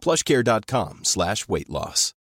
plushcare.com 0.00 1.00
slash 1.04 1.44
weight 1.48 1.68
loss. 1.68 2.14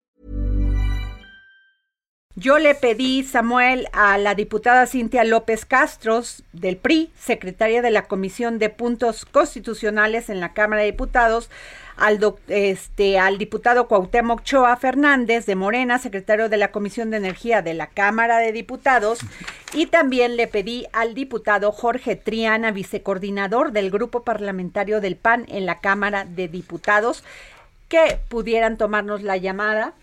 Yo 2.38 2.58
le 2.58 2.74
pedí, 2.74 3.22
Samuel, 3.22 3.88
a 3.94 4.18
la 4.18 4.34
diputada 4.34 4.84
Cintia 4.86 5.24
López 5.24 5.64
Castros 5.64 6.44
del 6.52 6.76
PRI, 6.76 7.10
secretaria 7.18 7.80
de 7.80 7.90
la 7.90 8.02
Comisión 8.02 8.58
de 8.58 8.68
Puntos 8.68 9.24
Constitucionales 9.24 10.28
en 10.28 10.40
la 10.40 10.52
Cámara 10.52 10.82
de 10.82 10.90
Diputados, 10.90 11.48
al, 11.96 12.20
este, 12.48 13.18
al 13.18 13.38
diputado 13.38 13.88
Cuauhtémoc 13.88 14.42
Choa 14.42 14.76
Fernández 14.76 15.46
de 15.46 15.56
Morena, 15.56 15.98
secretario 15.98 16.50
de 16.50 16.58
la 16.58 16.72
Comisión 16.72 17.10
de 17.10 17.16
Energía 17.16 17.62
de 17.62 17.72
la 17.72 17.86
Cámara 17.86 18.36
de 18.36 18.52
Diputados, 18.52 19.20
y 19.72 19.86
también 19.86 20.36
le 20.36 20.46
pedí 20.46 20.86
al 20.92 21.14
diputado 21.14 21.72
Jorge 21.72 22.16
Triana, 22.16 22.70
vicecoordinador 22.70 23.72
del 23.72 23.90
Grupo 23.90 24.24
Parlamentario 24.24 25.00
del 25.00 25.16
PAN 25.16 25.46
en 25.48 25.64
la 25.64 25.80
Cámara 25.80 26.26
de 26.26 26.48
Diputados, 26.48 27.24
que 27.88 28.18
pudieran 28.28 28.76
tomarnos 28.76 29.22
la 29.22 29.36
llamada 29.36 29.94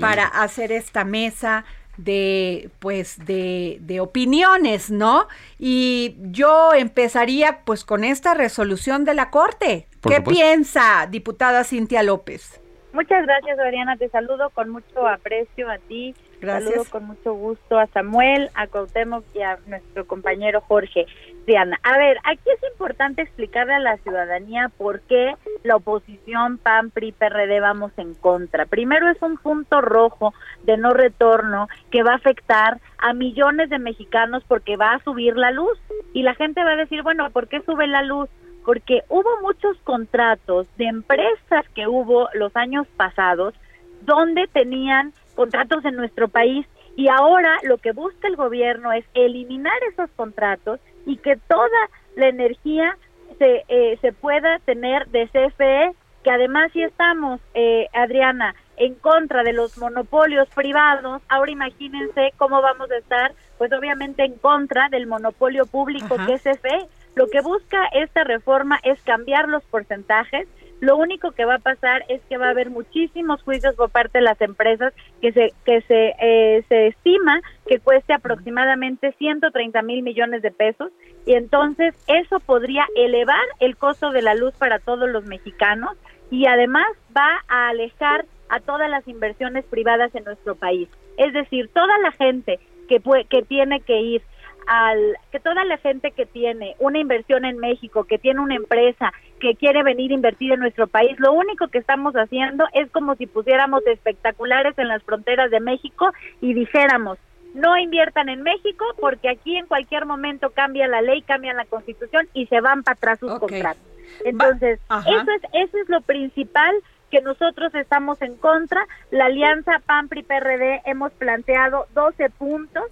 para 0.00 0.26
hacer 0.26 0.72
esta 0.72 1.04
mesa 1.04 1.64
de 1.96 2.70
pues 2.78 3.24
de, 3.26 3.78
de, 3.80 4.00
opiniones, 4.00 4.90
¿no? 4.90 5.28
Y 5.58 6.16
yo 6.18 6.72
empezaría 6.74 7.60
pues 7.64 7.84
con 7.84 8.04
esta 8.04 8.34
resolución 8.34 9.04
de 9.04 9.14
la 9.14 9.30
Corte. 9.30 9.86
¿Qué 10.02 10.20
piensa, 10.22 11.06
diputada 11.10 11.62
Cintia 11.64 12.02
López? 12.02 12.60
Muchas 12.92 13.24
gracias, 13.24 13.58
Adriana. 13.58 13.96
Te 13.96 14.08
saludo 14.08 14.50
con 14.50 14.70
mucho 14.70 15.06
aprecio 15.06 15.70
a 15.70 15.78
ti. 15.78 16.14
Gracias. 16.40 16.72
Saludo 16.72 16.90
con 16.90 17.04
mucho 17.04 17.34
gusto 17.34 17.78
a 17.78 17.86
Samuel, 17.88 18.50
a 18.54 18.66
Cuauhtémoc 18.66 19.24
y 19.34 19.42
a 19.42 19.58
nuestro 19.66 20.06
compañero 20.06 20.60
Jorge. 20.62 21.06
Diana, 21.46 21.78
a 21.82 21.96
ver, 21.96 22.18
aquí 22.24 22.50
es 22.50 22.70
importante 22.70 23.22
explicarle 23.22 23.74
a 23.74 23.80
la 23.80 23.96
ciudadanía 23.98 24.70
por 24.76 25.00
qué 25.00 25.34
la 25.64 25.76
oposición 25.76 26.58
PAN, 26.58 26.90
PRI, 26.90 27.12
PRD 27.12 27.60
vamos 27.60 27.92
en 27.96 28.14
contra. 28.14 28.66
Primero 28.66 29.08
es 29.08 29.20
un 29.22 29.36
punto 29.36 29.80
rojo 29.80 30.34
de 30.64 30.76
no 30.76 30.92
retorno 30.92 31.68
que 31.90 32.02
va 32.02 32.12
a 32.12 32.16
afectar 32.16 32.80
a 32.98 33.14
millones 33.14 33.70
de 33.70 33.78
mexicanos 33.78 34.44
porque 34.46 34.76
va 34.76 34.94
a 34.94 35.02
subir 35.02 35.36
la 35.36 35.50
luz 35.50 35.78
y 36.12 36.22
la 36.22 36.34
gente 36.34 36.62
va 36.62 36.72
a 36.72 36.76
decir, 36.76 37.02
bueno, 37.02 37.30
¿por 37.30 37.48
qué 37.48 37.60
sube 37.62 37.86
la 37.86 38.02
luz? 38.02 38.28
Porque 38.64 39.02
hubo 39.08 39.40
muchos 39.40 39.76
contratos 39.84 40.66
de 40.76 40.86
empresas 40.86 41.66
que 41.74 41.88
hubo 41.88 42.28
los 42.34 42.54
años 42.54 42.86
pasados 42.96 43.54
donde 44.02 44.46
tenían 44.48 45.12
contratos 45.34 45.84
en 45.84 45.96
nuestro 45.96 46.28
país 46.28 46.66
y 46.96 47.08
ahora 47.08 47.56
lo 47.62 47.78
que 47.78 47.92
busca 47.92 48.28
el 48.28 48.36
gobierno 48.36 48.92
es 48.92 49.04
eliminar 49.14 49.76
esos 49.90 50.10
contratos 50.10 50.80
y 51.06 51.16
que 51.16 51.36
toda 51.36 51.90
la 52.16 52.28
energía 52.28 52.96
se, 53.38 53.64
eh, 53.68 53.98
se 54.00 54.12
pueda 54.12 54.58
tener 54.60 55.06
de 55.08 55.28
CFE, 55.28 55.92
que 56.22 56.30
además 56.30 56.70
si 56.72 56.82
estamos, 56.82 57.40
eh, 57.54 57.88
Adriana, 57.94 58.54
en 58.76 58.94
contra 58.94 59.42
de 59.42 59.52
los 59.52 59.76
monopolios 59.78 60.48
privados, 60.50 61.22
ahora 61.28 61.50
imagínense 61.50 62.32
cómo 62.36 62.62
vamos 62.62 62.90
a 62.90 62.96
estar, 62.96 63.32
pues 63.58 63.72
obviamente 63.72 64.24
en 64.24 64.34
contra 64.34 64.88
del 64.88 65.06
monopolio 65.06 65.66
público 65.66 66.16
que 66.26 66.34
es 66.34 66.42
CFE. 66.42 66.86
Lo 67.14 67.28
que 67.28 67.40
busca 67.40 67.86
esta 67.92 68.24
reforma 68.24 68.78
es 68.82 69.00
cambiar 69.02 69.48
los 69.48 69.62
porcentajes 69.64 70.48
lo 70.80 70.96
único 70.96 71.32
que 71.32 71.44
va 71.44 71.56
a 71.56 71.58
pasar 71.58 72.04
es 72.08 72.20
que 72.28 72.38
va 72.38 72.46
a 72.46 72.50
haber 72.50 72.70
muchísimos 72.70 73.42
juicios 73.42 73.74
por 73.76 73.90
parte 73.90 74.18
de 74.18 74.24
las 74.24 74.40
empresas 74.40 74.92
que 75.20 75.32
se 75.32 75.52
que 75.64 75.82
se 75.82 76.14
eh, 76.20 76.64
se 76.68 76.88
estima 76.88 77.40
que 77.66 77.78
cueste 77.78 78.14
aproximadamente 78.14 79.12
130 79.18 79.82
mil 79.82 80.02
millones 80.02 80.42
de 80.42 80.50
pesos 80.50 80.90
y 81.26 81.34
entonces 81.34 81.94
eso 82.06 82.40
podría 82.40 82.86
elevar 82.96 83.44
el 83.60 83.76
costo 83.76 84.10
de 84.10 84.22
la 84.22 84.34
luz 84.34 84.54
para 84.54 84.78
todos 84.78 85.08
los 85.08 85.24
mexicanos 85.26 85.96
y 86.30 86.46
además 86.46 86.86
va 87.16 87.42
a 87.48 87.68
alejar 87.68 88.24
a 88.48 88.60
todas 88.60 88.90
las 88.90 89.06
inversiones 89.06 89.64
privadas 89.66 90.14
en 90.14 90.24
nuestro 90.24 90.56
país. 90.56 90.88
Es 91.16 91.32
decir, 91.32 91.68
toda 91.72 91.98
la 91.98 92.12
gente 92.12 92.58
que, 92.88 93.00
que 93.28 93.42
tiene 93.42 93.80
que 93.80 94.00
ir 94.00 94.22
al 94.70 95.16
que 95.32 95.40
toda 95.40 95.64
la 95.64 95.78
gente 95.78 96.12
que 96.12 96.26
tiene 96.26 96.76
una 96.78 97.00
inversión 97.00 97.44
en 97.44 97.58
México, 97.58 98.04
que 98.04 98.18
tiene 98.18 98.38
una 98.38 98.54
empresa, 98.54 99.12
que 99.40 99.56
quiere 99.56 99.82
venir 99.82 100.12
a 100.12 100.14
invertir 100.14 100.52
en 100.52 100.60
nuestro 100.60 100.86
país, 100.86 101.18
lo 101.18 101.32
único 101.32 101.66
que 101.66 101.78
estamos 101.78 102.14
haciendo 102.14 102.66
es 102.72 102.88
como 102.92 103.16
si 103.16 103.26
pusiéramos 103.26 103.84
espectaculares 103.88 104.78
en 104.78 104.86
las 104.86 105.02
fronteras 105.02 105.50
de 105.50 105.58
México 105.58 106.12
y 106.40 106.54
dijéramos, 106.54 107.18
no 107.52 107.76
inviertan 107.78 108.28
en 108.28 108.42
México 108.42 108.84
porque 109.00 109.28
aquí 109.28 109.56
en 109.56 109.66
cualquier 109.66 110.06
momento 110.06 110.50
cambia 110.50 110.86
la 110.86 111.02
ley, 111.02 111.22
cambia 111.22 111.52
la 111.52 111.64
constitución 111.64 112.28
y 112.32 112.46
se 112.46 112.60
van 112.60 112.84
para 112.84 112.94
atrás 112.94 113.18
sus 113.18 113.40
contratos. 113.40 113.82
Entonces, 114.24 114.78
eso 114.88 115.32
es, 115.32 115.42
eso 115.52 115.78
es 115.78 115.88
lo 115.88 116.00
principal 116.02 116.76
que 117.10 117.20
nosotros 117.22 117.74
estamos 117.74 118.22
en 118.22 118.36
contra. 118.36 118.86
La 119.10 119.24
alianza 119.24 119.80
PAN-PRI-PRD 119.84 120.82
hemos 120.84 121.10
planteado 121.14 121.86
12 121.92 122.30
puntos 122.30 122.84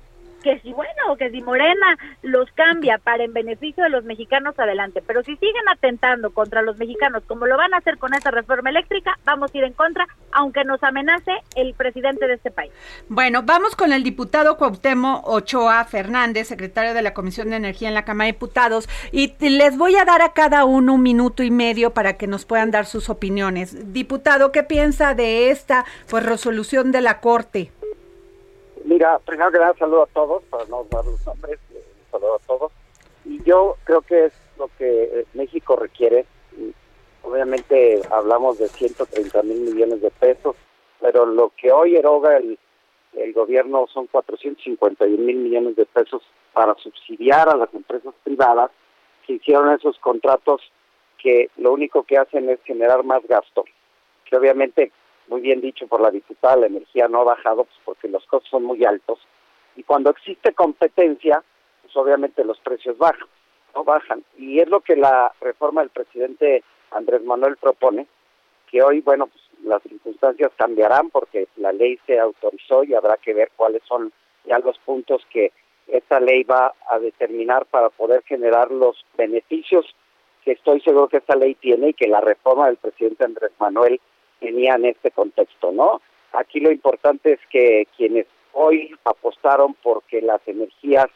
que 0.49 0.61
si 0.61 0.73
bueno, 0.73 1.17
que 1.19 1.31
si 1.31 1.43
Morena 1.43 1.99
los 2.23 2.51
cambia 2.53 2.97
para 2.97 3.23
en 3.23 3.35
beneficio 3.35 3.85
de 3.85 3.91
los 3.91 4.05
mexicanos, 4.05 4.59
adelante. 4.59 5.03
Pero 5.07 5.23
si 5.23 5.37
siguen 5.37 5.69
atentando 5.71 6.31
contra 6.31 6.63
los 6.63 6.79
mexicanos, 6.79 7.23
como 7.27 7.47
lo 7.47 7.59
van 7.59 7.75
a 7.75 7.77
hacer 7.77 7.99
con 7.99 8.15
esta 8.15 8.31
reforma 8.31 8.71
eléctrica, 8.71 9.19
vamos 9.27 9.53
a 9.53 9.59
ir 9.59 9.65
en 9.65 9.75
contra, 9.75 10.07
aunque 10.33 10.65
nos 10.65 10.83
amenace 10.83 11.33
el 11.55 11.75
presidente 11.75 12.27
de 12.27 12.35
este 12.35 12.51
país. 12.51 12.73
Bueno, 13.11 13.43
vamos 13.43 13.77
con 13.77 13.93
el 13.93 14.03
diputado 14.03 14.57
Cuauhtémoc 14.57 15.29
Ochoa 15.29 15.85
Fernández, 15.85 16.49
secretario 16.49 16.95
de 16.95 17.03
la 17.03 17.13
Comisión 17.13 17.51
de 17.51 17.57
Energía 17.57 17.89
en 17.89 17.95
la 17.95 18.07
Cámara 18.07 18.29
de 18.29 18.33
Diputados, 18.33 18.89
y 19.13 19.35
les 19.51 19.77
voy 19.77 19.97
a 19.97 20.07
dar 20.07 20.23
a 20.23 20.33
cada 20.33 20.65
uno 20.65 20.95
un 20.95 21.03
minuto 21.03 21.43
y 21.43 21.51
medio 21.51 21.93
para 21.93 22.15
que 22.17 22.27
nos 22.27 22.47
puedan 22.47 22.71
dar 22.71 22.87
sus 22.87 23.11
opiniones. 23.11 23.93
Diputado, 23.93 24.51
¿qué 24.51 24.63
piensa 24.63 25.13
de 25.13 25.51
esta 25.51 25.85
pues 26.09 26.25
resolución 26.25 26.91
de 26.91 27.03
la 27.03 27.21
Corte? 27.21 27.71
Mira, 28.88 29.19
primero 29.19 29.53
que 29.53 29.59
nada 29.59 29.75
saludo 29.75 30.04
a 30.04 30.06
todos, 30.06 30.43
para 30.44 30.65
no 30.65 30.82
dar 30.91 31.04
los 31.04 31.26
nombres, 31.26 31.60
eh, 31.75 31.84
saludo 32.10 32.37
a 32.37 32.47
todos. 32.47 32.72
Y 33.26 33.43
yo 33.44 33.76
creo 33.84 34.00
que 34.00 34.25
es 34.25 34.32
lo 34.56 34.71
que 34.78 35.03
eh, 35.03 35.26
México 35.34 35.76
requiere. 35.76 36.25
obviamente 37.22 38.00
hablamos 38.11 38.56
de 38.56 38.67
130 38.67 39.43
mil 39.43 39.61
millones 39.61 40.00
de 40.00 40.11
pesos, 40.11 40.56
pero 41.02 41.26
lo 41.26 41.52
que 41.55 41.70
hoy 41.70 41.96
eroga 41.96 42.38
el, 42.38 42.58
el 43.12 43.32
gobierno 43.35 43.87
son 43.93 44.06
451 44.06 45.23
mil 45.23 45.37
millones 45.37 45.76
de 45.76 45.84
pesos 45.84 46.23
para 46.55 46.75
subsidiar 46.76 47.46
a 47.50 47.58
las 47.58 47.73
empresas 47.75 48.14
privadas 48.25 48.70
que 49.26 49.34
hicieron 49.34 49.70
esos 49.70 49.99
contratos 49.99 50.62
que 51.19 51.50
lo 51.58 51.75
único 51.75 52.05
que 52.05 52.17
hacen 52.17 52.49
es 52.49 52.58
generar 52.64 53.05
más 53.05 53.23
gasto, 53.29 53.67
que 54.25 54.34
obviamente 54.34 54.93
muy 55.29 55.41
bien 55.41 55.61
dicho 55.61 55.87
por 55.87 56.01
la 56.01 56.11
diputada, 56.11 56.57
la 56.57 56.67
energía 56.67 57.09
no 57.09 57.21
ha 57.21 57.25
bajado 57.25 57.65
pues, 57.65 57.79
porque 57.85 58.09
los 58.09 58.25
costos 58.27 58.51
son 58.51 58.65
muy 58.65 58.85
altos. 58.85 59.19
Y 59.77 59.83
cuando 59.83 60.11
existe 60.11 60.53
competencia, 60.55 61.43
pues 61.83 61.97
obviamente 61.97 62.45
los 62.45 62.59
precios 62.61 62.99
bajan, 62.99 63.29
no 63.75 63.85
bajan. 63.85 64.25
Y 64.37 64.59
es 64.59 64.69
lo 64.69 64.81
que 64.81 64.97
la 64.97 65.33
reforma 65.41 65.83
del 65.83 65.91
presidente 65.91 66.65
Andrés 66.91 67.23
Manuel 67.23 67.57
propone, 67.57 68.07
que 68.71 68.83
hoy, 68.83 69.01
bueno, 69.01 69.27
pues 69.27 69.43
las 69.63 69.83
circunstancias 69.83 70.51
cambiarán 70.57 71.11
porque 71.11 71.49
la 71.57 71.73
ley 71.73 71.99
se 72.07 72.19
autorizó 72.19 72.85
y 72.85 72.95
habrá 72.95 73.17
que 73.17 73.35
ver 73.35 73.51
cuáles 73.57 73.83
son 73.85 74.13
ya 74.45 74.59
los 74.59 74.79
puntos 74.79 75.23
que 75.31 75.53
esta 75.87 76.21
ley 76.21 76.45
va 76.45 76.75
a 76.91 76.99
determinar 76.99 77.67
para 77.67 77.91
poder 77.91 78.23
generar 78.25 78.71
los 78.71 79.05
beneficios 79.17 79.87
que 80.45 80.53
estoy 80.53 80.81
seguro 80.81 81.09
que 81.09 81.19
esta 81.19 81.37
ley 81.37 81.55
tiene 81.55 81.91
y 81.91 81.95
que 81.95 82.09
la 82.09 82.21
reforma 82.21 82.67
del 82.67 82.77
presidente 82.77 83.25
Andrés 83.25 83.53
Manuel 83.59 84.01
tenía 84.40 84.75
en 84.75 84.87
este 84.87 85.11
contexto, 85.11 85.73
¿no? 85.73 86.00
Aquí 86.32 86.61
lo 86.61 86.70
importante 86.70 87.32
es 87.32 87.40
que 87.50 87.87
quienes 87.96 88.26
hoy 88.52 88.94
apostaron 89.05 89.75
porque 89.82 90.20
las 90.20 90.40
energías, 90.46 91.06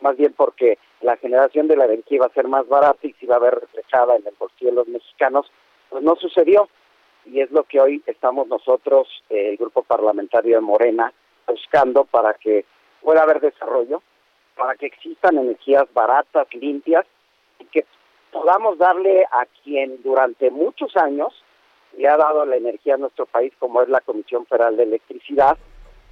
más 0.00 0.16
bien 0.16 0.34
porque 0.36 0.78
la 1.00 1.16
generación 1.16 1.68
de 1.68 1.76
la 1.76 1.86
energía 1.86 2.16
iba 2.16 2.26
a 2.26 2.32
ser 2.32 2.48
más 2.48 2.66
barata 2.68 3.06
y 3.06 3.12
se 3.14 3.26
iba 3.26 3.36
a 3.36 3.40
ver 3.40 3.54
reflejada 3.54 4.16
en 4.16 4.26
el 4.26 4.34
bolsillo 4.38 4.70
de 4.70 4.76
los 4.76 4.88
mexicanos, 4.88 5.50
pues 5.88 6.02
no 6.02 6.16
sucedió. 6.16 6.68
Y 7.24 7.40
es 7.40 7.50
lo 7.50 7.64
que 7.64 7.80
hoy 7.80 8.02
estamos 8.06 8.48
nosotros, 8.48 9.08
eh, 9.28 9.50
el 9.50 9.56
grupo 9.56 9.82
parlamentario 9.82 10.56
de 10.56 10.60
Morena, 10.60 11.12
buscando 11.46 12.04
para 12.04 12.34
que 12.34 12.64
pueda 13.02 13.22
haber 13.22 13.40
desarrollo, 13.40 14.02
para 14.56 14.74
que 14.74 14.86
existan 14.86 15.38
energías 15.38 15.84
baratas, 15.92 16.46
limpias, 16.54 17.06
y 17.58 17.64
que 17.66 17.84
podamos 18.32 18.78
darle 18.78 19.24
a 19.24 19.46
quien 19.62 20.02
durante 20.02 20.50
muchos 20.50 20.96
años 20.96 21.32
le 21.96 22.08
ha 22.08 22.16
dado 22.16 22.44
la 22.44 22.56
energía 22.56 22.94
a 22.94 22.98
nuestro 22.98 23.26
país, 23.26 23.52
como 23.58 23.82
es 23.82 23.88
la 23.88 24.00
Comisión 24.00 24.46
Federal 24.46 24.76
de 24.76 24.84
Electricidad, 24.84 25.56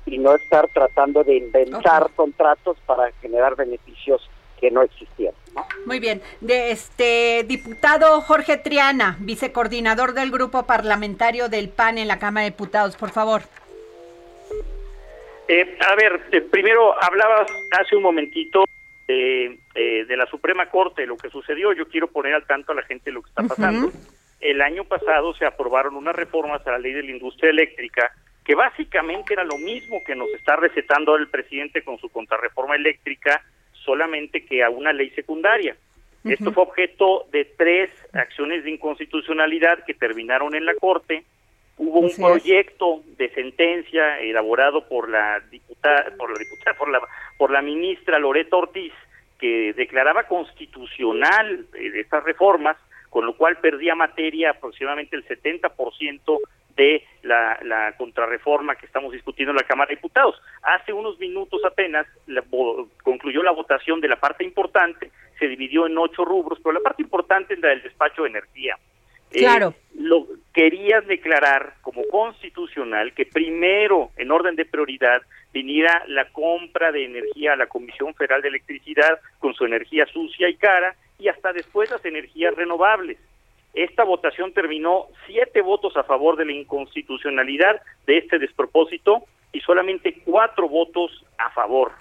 y 0.07 0.19
no 0.19 0.35
estar 0.35 0.69
tratando 0.69 1.25
de 1.25 1.37
inventar 1.37 2.11
contratos 2.15 2.79
para 2.87 3.11
generar 3.21 3.57
beneficios 3.57 4.29
que 4.61 4.71
no 4.71 4.83
existían. 4.83 5.35
Muy 5.85 6.01
bien. 6.01 6.23
De 6.41 6.71
este 6.71 7.45
diputado 7.47 8.21
Jorge 8.21 8.57
Triana, 8.57 9.17
vicecoordinador 9.21 10.15
del 10.15 10.31
grupo 10.31 10.65
parlamentario 10.65 11.49
del 11.49 11.69
PAN 11.69 11.99
en 11.99 12.09
la 12.09 12.19
Cámara 12.19 12.45
de 12.45 12.51
Diputados, 12.51 12.97
por 12.97 13.11
favor. 13.11 13.43
Eh, 15.49 15.79
a 15.87 15.95
ver, 15.95 16.21
eh, 16.33 16.41
primero 16.41 16.95
hablabas 17.03 17.51
hace 17.79 17.95
un 17.95 18.03
momentito 18.03 18.65
de, 19.07 19.59
eh, 19.75 20.05
de 20.05 20.17
la 20.17 20.27
Suprema 20.27 20.69
Corte, 20.71 21.07
lo 21.07 21.17
que 21.17 21.31
sucedió. 21.31 21.73
Yo 21.73 21.89
quiero 21.89 22.09
poner 22.09 22.35
al 22.35 22.47
tanto 22.47 22.73
a 22.73 22.75
la 22.75 22.83
gente 22.83 23.13
lo 23.13 23.23
que 23.23 23.29
está 23.29 23.43
pasando. 23.45 23.93
El 24.41 24.61
año 24.63 24.85
pasado 24.85 25.35
se 25.35 25.47
aprobaron 25.47 25.97
unas 25.97 26.15
reformas 26.15 26.67
a 26.67 26.73
la 26.73 26.79
ley 26.79 26.93
de 26.93 27.03
la 27.03 27.11
industria 27.11 27.51
eléctrica 27.51 28.13
que 28.47 28.55
básicamente 28.55 29.35
era 29.35 29.45
lo 29.45 29.59
mismo 29.59 30.03
que 30.05 30.15
nos 30.15 30.29
está 30.31 30.55
recetando 30.55 31.17
el 31.17 31.29
presidente 31.29 31.83
con 31.83 31.99
su 31.99 32.09
contrarreforma 32.11 32.77
eléctrica, 32.77 33.43
solamente 33.73 34.45
que 34.45 34.63
a 34.63 34.71
una 34.71 34.93
ley 34.93 35.11
secundaria. 35.11 35.77
Esto 36.25 36.53
fue 36.53 36.65
objeto 36.65 37.27
de 37.31 37.45
tres 37.45 37.91
acciones 38.13 38.65
de 38.65 38.71
inconstitucionalidad 38.71 39.85
que 39.85 39.95
terminaron 39.95 40.55
en 40.55 40.65
la 40.65 40.75
Corte. 40.75 41.25
Hubo 41.77 42.01
un 42.01 42.11
proyecto 42.17 43.03
de 43.17 43.31
sentencia 43.31 44.19
elaborado 44.21 44.89
por 44.89 45.09
la 45.09 45.41
diputada, 45.51 46.13
por 46.17 46.33
la 46.33 46.39
diputada, 46.39 46.77
por 46.77 46.89
la, 46.89 47.01
por 47.39 47.51
la 47.51 47.63
ministra 47.63 48.19
Loreto 48.19 48.59
Ortiz, 48.59 48.93
que 49.39 49.73
declaraba 49.75 50.25
constitucional 50.25 51.67
eh, 51.75 51.93
estas 52.01 52.25
reformas, 52.25 52.77
con 53.17 53.25
lo 53.25 53.35
cual 53.35 53.57
perdía 53.57 53.95
materia 53.95 54.51
aproximadamente 54.51 55.17
el 55.17 55.27
70% 55.27 56.39
de 56.77 57.03
la, 57.23 57.59
la, 57.63 57.97
contrarreforma 57.97 58.77
que 58.77 58.85
estamos 58.85 59.11
discutiendo 59.11 59.53
en 59.53 59.57
la 59.57 59.63
Cámara 59.63 59.89
de 59.89 59.95
Diputados. 59.95 60.35
Hace 60.63 60.93
unos 60.93 61.19
minutos 61.19 61.63
apenas 61.65 62.07
concluyó 63.03 63.43
la 63.43 63.53
votación 63.53 64.03
de 64.03 64.09
la 64.09 64.21
parte 64.21 64.45
importante, 64.45 65.11
se 65.39 65.49
dividió 65.49 65.87
en 65.87 65.97
ocho 65.97 66.27
rubros, 66.27 66.59
pero 66.63 66.75
la 66.75 66.81
parte 66.81 67.05
importante 67.05 67.55
es 67.55 67.61
la 67.61 67.71
del 67.71 67.85
despacho 67.85 68.25
de 68.25 68.29
energía. 68.29 68.77
Eh, 69.31 69.39
claro. 69.39 69.75
lo 69.95 70.27
querían 70.53 71.07
declarar 71.07 71.73
como 71.81 72.03
constitucional 72.09 73.15
que 73.15 73.25
primero, 73.25 74.11
en 74.19 74.31
orden 74.31 74.57
de 74.57 74.67
prioridad, 74.67 75.23
viniera 75.55 76.05
la 76.07 76.29
compra 76.33 76.93
de 76.93 77.07
energía 77.07 77.55
a 77.55 77.57
la 77.57 77.67
Comisión 77.67 78.15
Federal 78.15 78.43
de 78.43 78.49
Electricidad 78.49 79.19
con 79.39 79.55
su 79.55 79.65
energía 79.65 80.05
sucia 80.13 80.51
y 80.51 80.57
cara 80.57 80.95
y 81.19 81.29
hasta 81.29 81.53
después 81.53 81.91
las 81.91 82.05
energías 82.05 82.55
renovables. 82.55 83.19
Esta 83.75 84.05
votación 84.05 84.53
terminó 84.53 85.07
siete 85.27 85.61
votos 85.61 85.97
a 85.97 86.05
favor 86.05 86.37
de 86.37 86.47
la 86.47 86.53
inconstitucionalidad 86.53 87.83
de 88.07 88.19
este 88.19 88.39
despropósito 88.39 89.25
y 89.53 89.61
solamente 89.61 90.23
cuatro 90.25 90.69
votos 90.69 91.25
a 91.39 91.51
favor. 91.51 91.93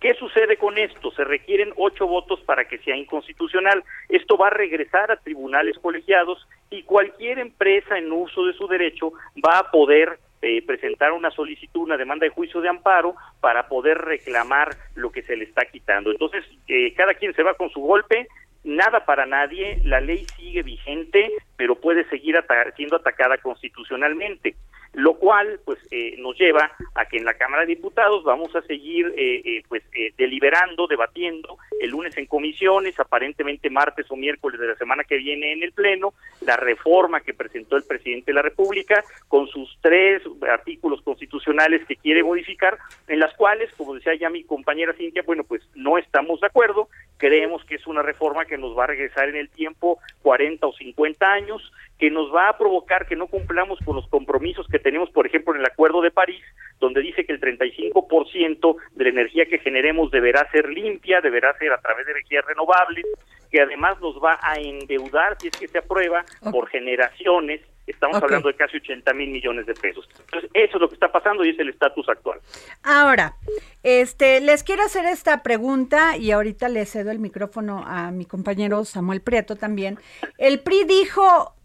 ¿Qué 0.00 0.14
sucede 0.14 0.56
con 0.56 0.78
esto? 0.78 1.10
Se 1.10 1.24
requieren 1.24 1.72
ocho 1.76 2.06
votos 2.06 2.40
para 2.42 2.66
que 2.66 2.78
sea 2.78 2.96
inconstitucional. 2.96 3.82
Esto 4.08 4.36
va 4.36 4.46
a 4.46 4.50
regresar 4.50 5.10
a 5.10 5.16
tribunales 5.16 5.76
colegiados 5.80 6.46
y 6.70 6.84
cualquier 6.84 7.40
empresa 7.40 7.98
en 7.98 8.12
uso 8.12 8.46
de 8.46 8.52
su 8.52 8.68
derecho 8.68 9.12
va 9.44 9.58
a 9.58 9.70
poder 9.70 10.20
eh, 10.40 10.64
presentar 10.64 11.10
una 11.10 11.32
solicitud, 11.32 11.80
una 11.80 11.96
demanda 11.96 12.24
de 12.24 12.30
juicio 12.30 12.60
de 12.60 12.68
amparo 12.68 13.16
para 13.40 13.66
poder 13.66 13.98
reclamar 13.98 14.76
lo 14.94 15.10
que 15.10 15.22
se 15.22 15.36
le 15.36 15.44
está 15.44 15.64
quitando. 15.64 16.12
Entonces, 16.12 16.44
eh, 16.68 16.94
cada 16.94 17.14
quien 17.14 17.34
se 17.34 17.42
va 17.42 17.54
con 17.54 17.68
su 17.70 17.80
golpe, 17.80 18.28
nada 18.64 19.04
para 19.04 19.26
nadie, 19.26 19.80
la 19.84 20.00
ley 20.00 20.26
sigue 20.36 20.62
vigente, 20.62 21.30
pero 21.56 21.76
puede 21.76 22.08
seguir 22.08 22.36
siendo 22.76 22.96
atacada 22.96 23.38
constitucionalmente 23.38 24.56
lo 24.94 25.14
cual 25.14 25.60
pues 25.64 25.78
eh, 25.90 26.16
nos 26.18 26.36
lleva 26.38 26.72
a 26.94 27.04
que 27.06 27.18
en 27.18 27.24
la 27.24 27.34
Cámara 27.34 27.62
de 27.62 27.74
Diputados 27.74 28.24
vamos 28.24 28.54
a 28.56 28.62
seguir 28.62 29.12
eh, 29.16 29.42
eh, 29.44 29.62
pues 29.68 29.82
deliberando, 30.16 30.86
debatiendo 30.86 31.58
el 31.80 31.90
lunes 31.90 32.16
en 32.16 32.26
comisiones, 32.26 32.98
aparentemente 32.98 33.70
martes 33.70 34.06
o 34.10 34.16
miércoles 34.16 34.58
de 34.58 34.68
la 34.68 34.76
semana 34.76 35.04
que 35.04 35.16
viene 35.16 35.52
en 35.52 35.62
el 35.62 35.72
Pleno, 35.72 36.14
la 36.40 36.56
reforma 36.56 37.20
que 37.20 37.34
presentó 37.34 37.76
el 37.76 37.84
presidente 37.84 38.32
de 38.32 38.34
la 38.34 38.42
República 38.42 39.04
con 39.28 39.46
sus 39.48 39.78
tres 39.80 40.22
artículos 40.50 41.02
constitucionales 41.02 41.86
que 41.86 41.96
quiere 41.96 42.22
modificar, 42.22 42.78
en 43.06 43.20
las 43.20 43.34
cuales, 43.34 43.70
como 43.76 43.94
decía 43.94 44.14
ya 44.14 44.30
mi 44.30 44.44
compañera 44.44 44.94
Cintia, 44.94 45.22
bueno, 45.24 45.44
pues 45.44 45.62
no 45.74 45.98
estamos 45.98 46.40
de 46.40 46.46
acuerdo, 46.48 46.88
creemos 47.18 47.64
que 47.64 47.74
es 47.74 47.86
una 47.86 48.02
reforma 48.02 48.46
que 48.46 48.56
nos 48.56 48.76
va 48.76 48.84
a 48.84 48.88
regresar 48.88 49.28
en 49.28 49.36
el 49.36 49.50
tiempo 49.50 49.98
40 50.22 50.66
o 50.66 50.72
50 50.72 51.30
años, 51.30 51.72
que 51.98 52.10
nos 52.10 52.32
va 52.32 52.48
a 52.48 52.56
provocar 52.56 53.06
que 53.06 53.16
no 53.16 53.26
cumplamos 53.26 53.78
con 53.84 53.96
los 53.96 54.08
compromisos 54.08 54.66
que 54.68 54.78
tenemos, 54.78 55.10
por 55.10 55.26
ejemplo, 55.26 55.54
en 55.54 55.60
el 55.60 55.66
Acuerdo 55.66 56.00
de 56.00 56.12
París, 56.12 56.42
donde 56.78 57.02
dice 57.02 57.26
que 57.26 57.32
el 57.32 57.40
35% 57.40 58.76
de 58.94 59.04
la 59.04 59.10
energía 59.10 59.46
que 59.46 59.58
generemos 59.58 60.10
deberá 60.10 60.48
ser 60.50 60.68
limpia, 60.68 61.20
deberá 61.20 61.52
ser 61.58 61.72
a 61.72 61.80
través 61.80 62.06
de 62.06 62.12
energías 62.12 62.44
renovables, 62.46 63.04
que 63.50 63.60
además 63.60 64.00
nos 64.00 64.16
va 64.22 64.38
a 64.42 64.56
endeudar, 64.60 65.36
si 65.40 65.48
es 65.48 65.56
que 65.56 65.68
se 65.68 65.78
aprueba, 65.78 66.24
por 66.52 66.68
generaciones. 66.68 67.60
Estamos 67.98 68.22
hablando 68.22 68.46
de 68.46 68.54
casi 68.54 68.76
80 68.76 69.12
mil 69.14 69.28
millones 69.28 69.66
de 69.66 69.74
pesos. 69.74 70.08
Entonces, 70.20 70.48
eso 70.54 70.76
es 70.76 70.80
lo 70.80 70.88
que 70.88 70.94
está 70.94 71.10
pasando 71.10 71.44
y 71.44 71.50
es 71.50 71.58
el 71.58 71.68
estatus 71.68 72.08
actual. 72.08 72.38
Ahora, 72.84 73.34
este, 73.82 74.40
les 74.40 74.62
quiero 74.62 74.84
hacer 74.84 75.04
esta 75.04 75.42
pregunta 75.42 76.16
y 76.16 76.30
ahorita 76.30 76.68
le 76.68 76.86
cedo 76.86 77.10
el 77.10 77.18
micrófono 77.18 77.82
a 77.84 78.12
mi 78.12 78.24
compañero 78.24 78.84
Samuel 78.84 79.20
Prieto 79.20 79.56
también. 79.56 79.98
El 80.38 80.60
PRI 80.60 80.84
dijo 80.84 81.56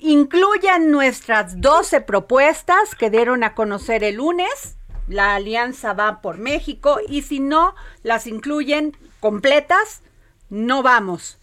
incluyan 0.00 0.90
nuestras 0.90 1.62
12 1.62 2.02
propuestas 2.02 2.94
que 2.94 3.08
dieron 3.08 3.42
a 3.42 3.54
conocer 3.54 4.04
el 4.04 4.16
lunes. 4.16 4.76
La 5.08 5.34
alianza 5.34 5.94
va 5.94 6.20
por 6.20 6.36
México 6.36 6.98
y 7.08 7.22
si 7.22 7.40
no 7.40 7.74
las 8.02 8.26
incluyen 8.26 8.94
completas, 9.18 10.02
no 10.50 10.82
vamos 10.82 11.39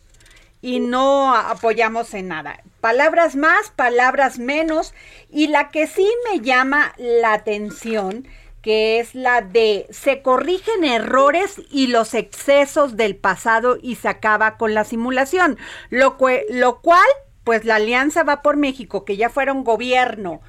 y 0.68 0.82
no 0.82 1.34
apoyamos 1.34 2.14
en 2.14 2.28
nada. 2.28 2.60
Palabras 2.82 3.38
más, 3.38 3.72
palabras 3.74 4.38
menos 4.38 4.94
y 5.32 5.48
la 5.48 5.72
que 5.72 5.88
sí 5.88 6.06
me 6.30 6.42
llama 6.42 6.94
la 6.98 7.32
atención 7.32 8.28
que 8.62 9.00
es 9.00 9.16
la 9.16 9.40
de 9.42 9.88
se 9.92 10.22
corrigen 10.22 10.84
errores 10.84 11.62
y 11.72 11.88
los 11.88 12.14
excesos 12.14 12.98
del 12.98 13.16
pasado 13.16 13.78
y 13.82 13.96
se 13.96 14.10
acaba 14.10 14.58
con 14.58 14.74
la 14.74 14.84
simulación, 14.84 15.58
lo, 15.90 16.18
lo 16.50 16.82
cual 16.82 17.08
pues 17.46 17.64
la 17.64 17.76
Alianza 17.76 18.24
va 18.24 18.42
por 18.42 18.58
México, 18.58 19.06
que 19.06 19.16
ya 19.16 19.30
fuera 19.30 19.54
un 19.54 19.64
gobierno 19.64 20.42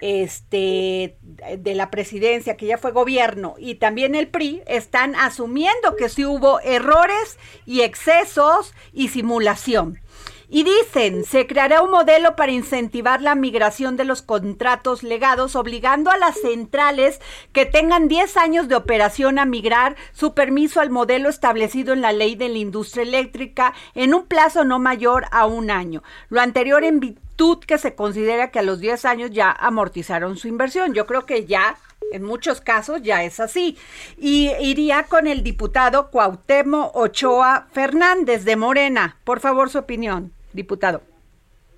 este 0.00 1.16
de 1.58 1.74
la 1.74 1.90
presidencia, 1.90 2.56
que 2.56 2.66
ya 2.66 2.78
fue 2.78 2.92
gobierno, 2.92 3.54
y 3.58 3.76
también 3.76 4.14
el 4.14 4.28
PRI, 4.28 4.62
están 4.66 5.14
asumiendo 5.14 5.96
que 5.96 6.08
sí 6.08 6.24
hubo 6.24 6.60
errores 6.60 7.38
y 7.66 7.82
excesos 7.82 8.74
y 8.92 9.08
simulación. 9.08 10.00
Y 10.48 10.62
dicen, 10.62 11.24
se 11.24 11.46
creará 11.46 11.82
un 11.82 11.90
modelo 11.90 12.36
para 12.36 12.52
incentivar 12.52 13.22
la 13.22 13.34
migración 13.34 13.96
de 13.96 14.04
los 14.04 14.22
contratos 14.22 15.02
legados, 15.02 15.56
obligando 15.56 16.10
a 16.10 16.18
las 16.18 16.38
centrales 16.38 17.20
que 17.52 17.66
tengan 17.66 18.08
10 18.08 18.36
años 18.36 18.68
de 18.68 18.76
operación 18.76 19.38
a 19.38 19.46
migrar 19.46 19.96
su 20.12 20.34
permiso 20.34 20.80
al 20.80 20.90
modelo 20.90 21.28
establecido 21.28 21.92
en 21.92 22.02
la 22.02 22.12
ley 22.12 22.36
de 22.36 22.50
la 22.50 22.58
industria 22.58 23.02
eléctrica 23.02 23.74
en 23.94 24.14
un 24.14 24.26
plazo 24.26 24.64
no 24.64 24.78
mayor 24.78 25.24
a 25.32 25.46
un 25.46 25.70
año. 25.70 26.02
Lo 26.28 26.40
anterior 26.40 26.84
en 26.84 27.18
que 27.66 27.78
se 27.78 27.94
considera 27.94 28.50
que 28.50 28.60
a 28.60 28.62
los 28.62 28.80
10 28.80 29.04
años 29.04 29.30
ya 29.30 29.50
amortizaron 29.50 30.36
su 30.36 30.48
inversión. 30.48 30.94
Yo 30.94 31.06
creo 31.06 31.26
que 31.26 31.44
ya 31.46 31.76
en 32.12 32.22
muchos 32.22 32.60
casos 32.60 33.02
ya 33.02 33.24
es 33.24 33.40
así. 33.40 33.76
Y 34.16 34.50
iría 34.60 35.04
con 35.04 35.26
el 35.26 35.42
diputado 35.42 36.10
Cuauhtémoc 36.10 36.94
Ochoa 36.94 37.66
Fernández 37.72 38.44
de 38.44 38.56
Morena. 38.56 39.16
Por 39.24 39.40
favor, 39.40 39.68
su 39.68 39.78
opinión 39.78 40.32
diputado? 40.52 41.00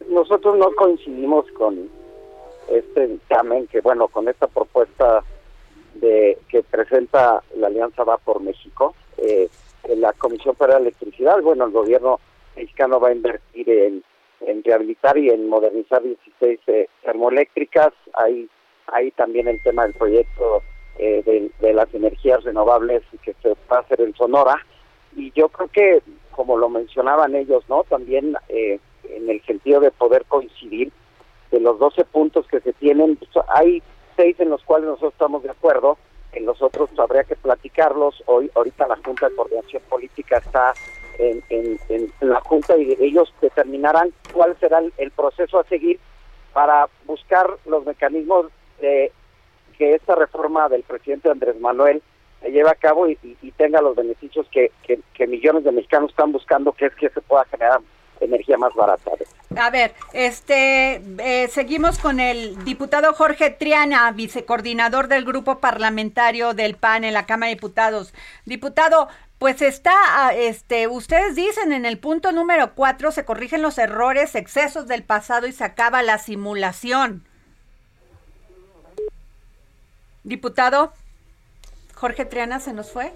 Nosotros 0.08 0.56
no 0.58 0.70
coincidimos 0.74 1.50
con 1.52 1.88
este 2.68 3.06
dictamen, 3.06 3.66
que 3.68 3.80
bueno, 3.80 4.08
con 4.08 4.28
esta 4.28 4.46
propuesta 4.46 5.22
de 5.94 6.38
que 6.48 6.62
presenta 6.62 7.42
la 7.56 7.68
Alianza 7.68 8.04
Va 8.04 8.18
por 8.18 8.40
México, 8.40 8.94
eh, 9.16 9.48
la 9.96 10.12
Comisión 10.12 10.54
para 10.54 10.74
la 10.74 10.80
Electricidad, 10.80 11.40
bueno, 11.40 11.64
el 11.64 11.72
gobierno 11.72 12.20
mexicano 12.54 13.00
va 13.00 13.08
a 13.08 13.12
invertir 13.12 13.70
en, 13.70 14.04
rehabilitar 14.64 15.16
y 15.18 15.30
en 15.30 15.48
modernizar 15.48 16.02
16 16.02 16.60
eh, 16.66 16.88
termoeléctricas. 17.02 17.92
Hay, 18.14 18.48
hay 18.86 19.10
también 19.12 19.48
el 19.48 19.60
tema 19.62 19.84
del 19.84 19.94
proyecto 19.94 20.62
de, 20.98 21.50
de, 21.60 21.74
las 21.74 21.92
energías 21.92 22.42
renovables 22.42 23.02
que 23.22 23.34
se 23.42 23.50
va 23.70 23.76
a 23.76 23.80
hacer 23.80 24.00
en 24.00 24.14
Sonora. 24.14 24.56
Y 25.14 25.30
yo 25.32 25.50
creo 25.50 25.68
que, 25.68 26.02
como 26.30 26.56
lo 26.56 26.70
mencionaban 26.70 27.34
ellos, 27.34 27.64
¿no? 27.68 27.84
También 27.84 28.34
en 28.48 29.30
el 29.30 29.42
sentido 29.44 29.80
de 29.80 29.90
poder 29.90 30.24
coincidir 30.26 30.90
de 31.50 31.60
los 31.60 31.78
12 31.78 32.04
puntos 32.06 32.46
que 32.48 32.60
se 32.60 32.72
tienen, 32.72 33.16
pues, 33.16 33.30
hay 33.48 33.82
seis 34.16 34.38
en 34.40 34.50
los 34.50 34.62
cuales 34.62 34.88
nosotros 34.88 35.12
estamos 35.12 35.42
de 35.42 35.50
acuerdo, 35.50 35.98
en 36.32 36.46
los 36.46 36.60
otros 36.60 36.90
habría 36.98 37.24
que 37.24 37.36
platicarlos. 37.36 38.22
Hoy, 38.26 38.50
ahorita 38.54 38.86
la 38.88 38.96
Junta 39.04 39.28
de 39.28 39.36
Coordinación 39.36 39.82
Política 39.88 40.38
está 40.38 40.74
en, 41.18 41.42
en, 41.88 42.12
la 42.20 42.40
Junta 42.40 42.76
y 42.76 42.96
ellos 43.00 43.32
determinarán 43.40 44.12
cuál 44.32 44.56
será 44.58 44.80
el, 44.96 45.10
proceso 45.10 45.58
a 45.58 45.64
seguir 45.64 45.98
para 46.52 46.88
buscar 47.04 47.48
los 47.66 47.84
mecanismos 47.84 48.46
de 48.80 49.12
que 49.78 49.94
esta 49.94 50.14
reforma 50.14 50.68
del 50.68 50.82
presidente 50.82 51.30
Andrés 51.30 51.58
Manuel 51.60 52.02
se 52.40 52.50
lleve 52.50 52.70
a 52.70 52.74
cabo 52.74 53.08
y, 53.08 53.16
tenga 53.56 53.80
los 53.80 53.96
beneficios 53.96 54.46
que, 54.50 54.70
que 54.82 55.26
millones 55.26 55.64
de 55.64 55.72
mexicanos 55.72 56.10
están 56.10 56.32
buscando, 56.32 56.72
que 56.72 56.86
es 56.86 56.94
que 56.94 57.08
se 57.08 57.22
pueda 57.22 57.44
generar 57.46 57.80
energía 58.20 58.56
más 58.56 58.74
barata. 58.74 59.10
A 59.56 59.70
ver, 59.70 59.94
este, 60.12 61.00
eh, 61.18 61.48
seguimos 61.48 61.98
con 61.98 62.20
el 62.20 62.62
diputado 62.64 63.12
Jorge 63.14 63.50
Triana, 63.50 64.10
vicecoordinador 64.12 65.08
del 65.08 65.24
grupo 65.24 65.60
parlamentario 65.60 66.52
del 66.52 66.76
PAN 66.76 67.04
en 67.04 67.14
la 67.14 67.26
Cámara 67.26 67.48
de 67.48 67.54
Diputados. 67.54 68.12
Diputado, 68.44 69.08
pues 69.38 69.60
está, 69.60 69.92
ah, 69.94 70.34
este, 70.34 70.88
ustedes 70.88 71.34
dicen 71.34 71.72
en 71.72 71.84
el 71.84 71.98
punto 71.98 72.32
número 72.32 72.74
cuatro 72.74 73.12
se 73.12 73.24
corrigen 73.24 73.62
los 73.62 73.78
errores, 73.78 74.34
excesos 74.34 74.86
del 74.86 75.02
pasado 75.04 75.46
y 75.46 75.52
se 75.52 75.64
acaba 75.64 76.02
la 76.02 76.18
simulación. 76.18 77.26
Diputado 80.24 80.92
Jorge 81.94 82.24
Triana, 82.24 82.60
¿se 82.60 82.72
nos 82.72 82.92
fue? 82.92 83.12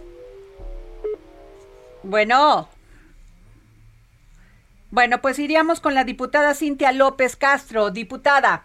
Bueno. 2.02 2.68
Bueno, 4.90 5.20
pues 5.20 5.38
iríamos 5.38 5.80
con 5.80 5.94
la 5.94 6.04
diputada 6.04 6.54
Cintia 6.54 6.90
López 6.92 7.36
Castro. 7.36 7.90
Diputada. 7.90 8.64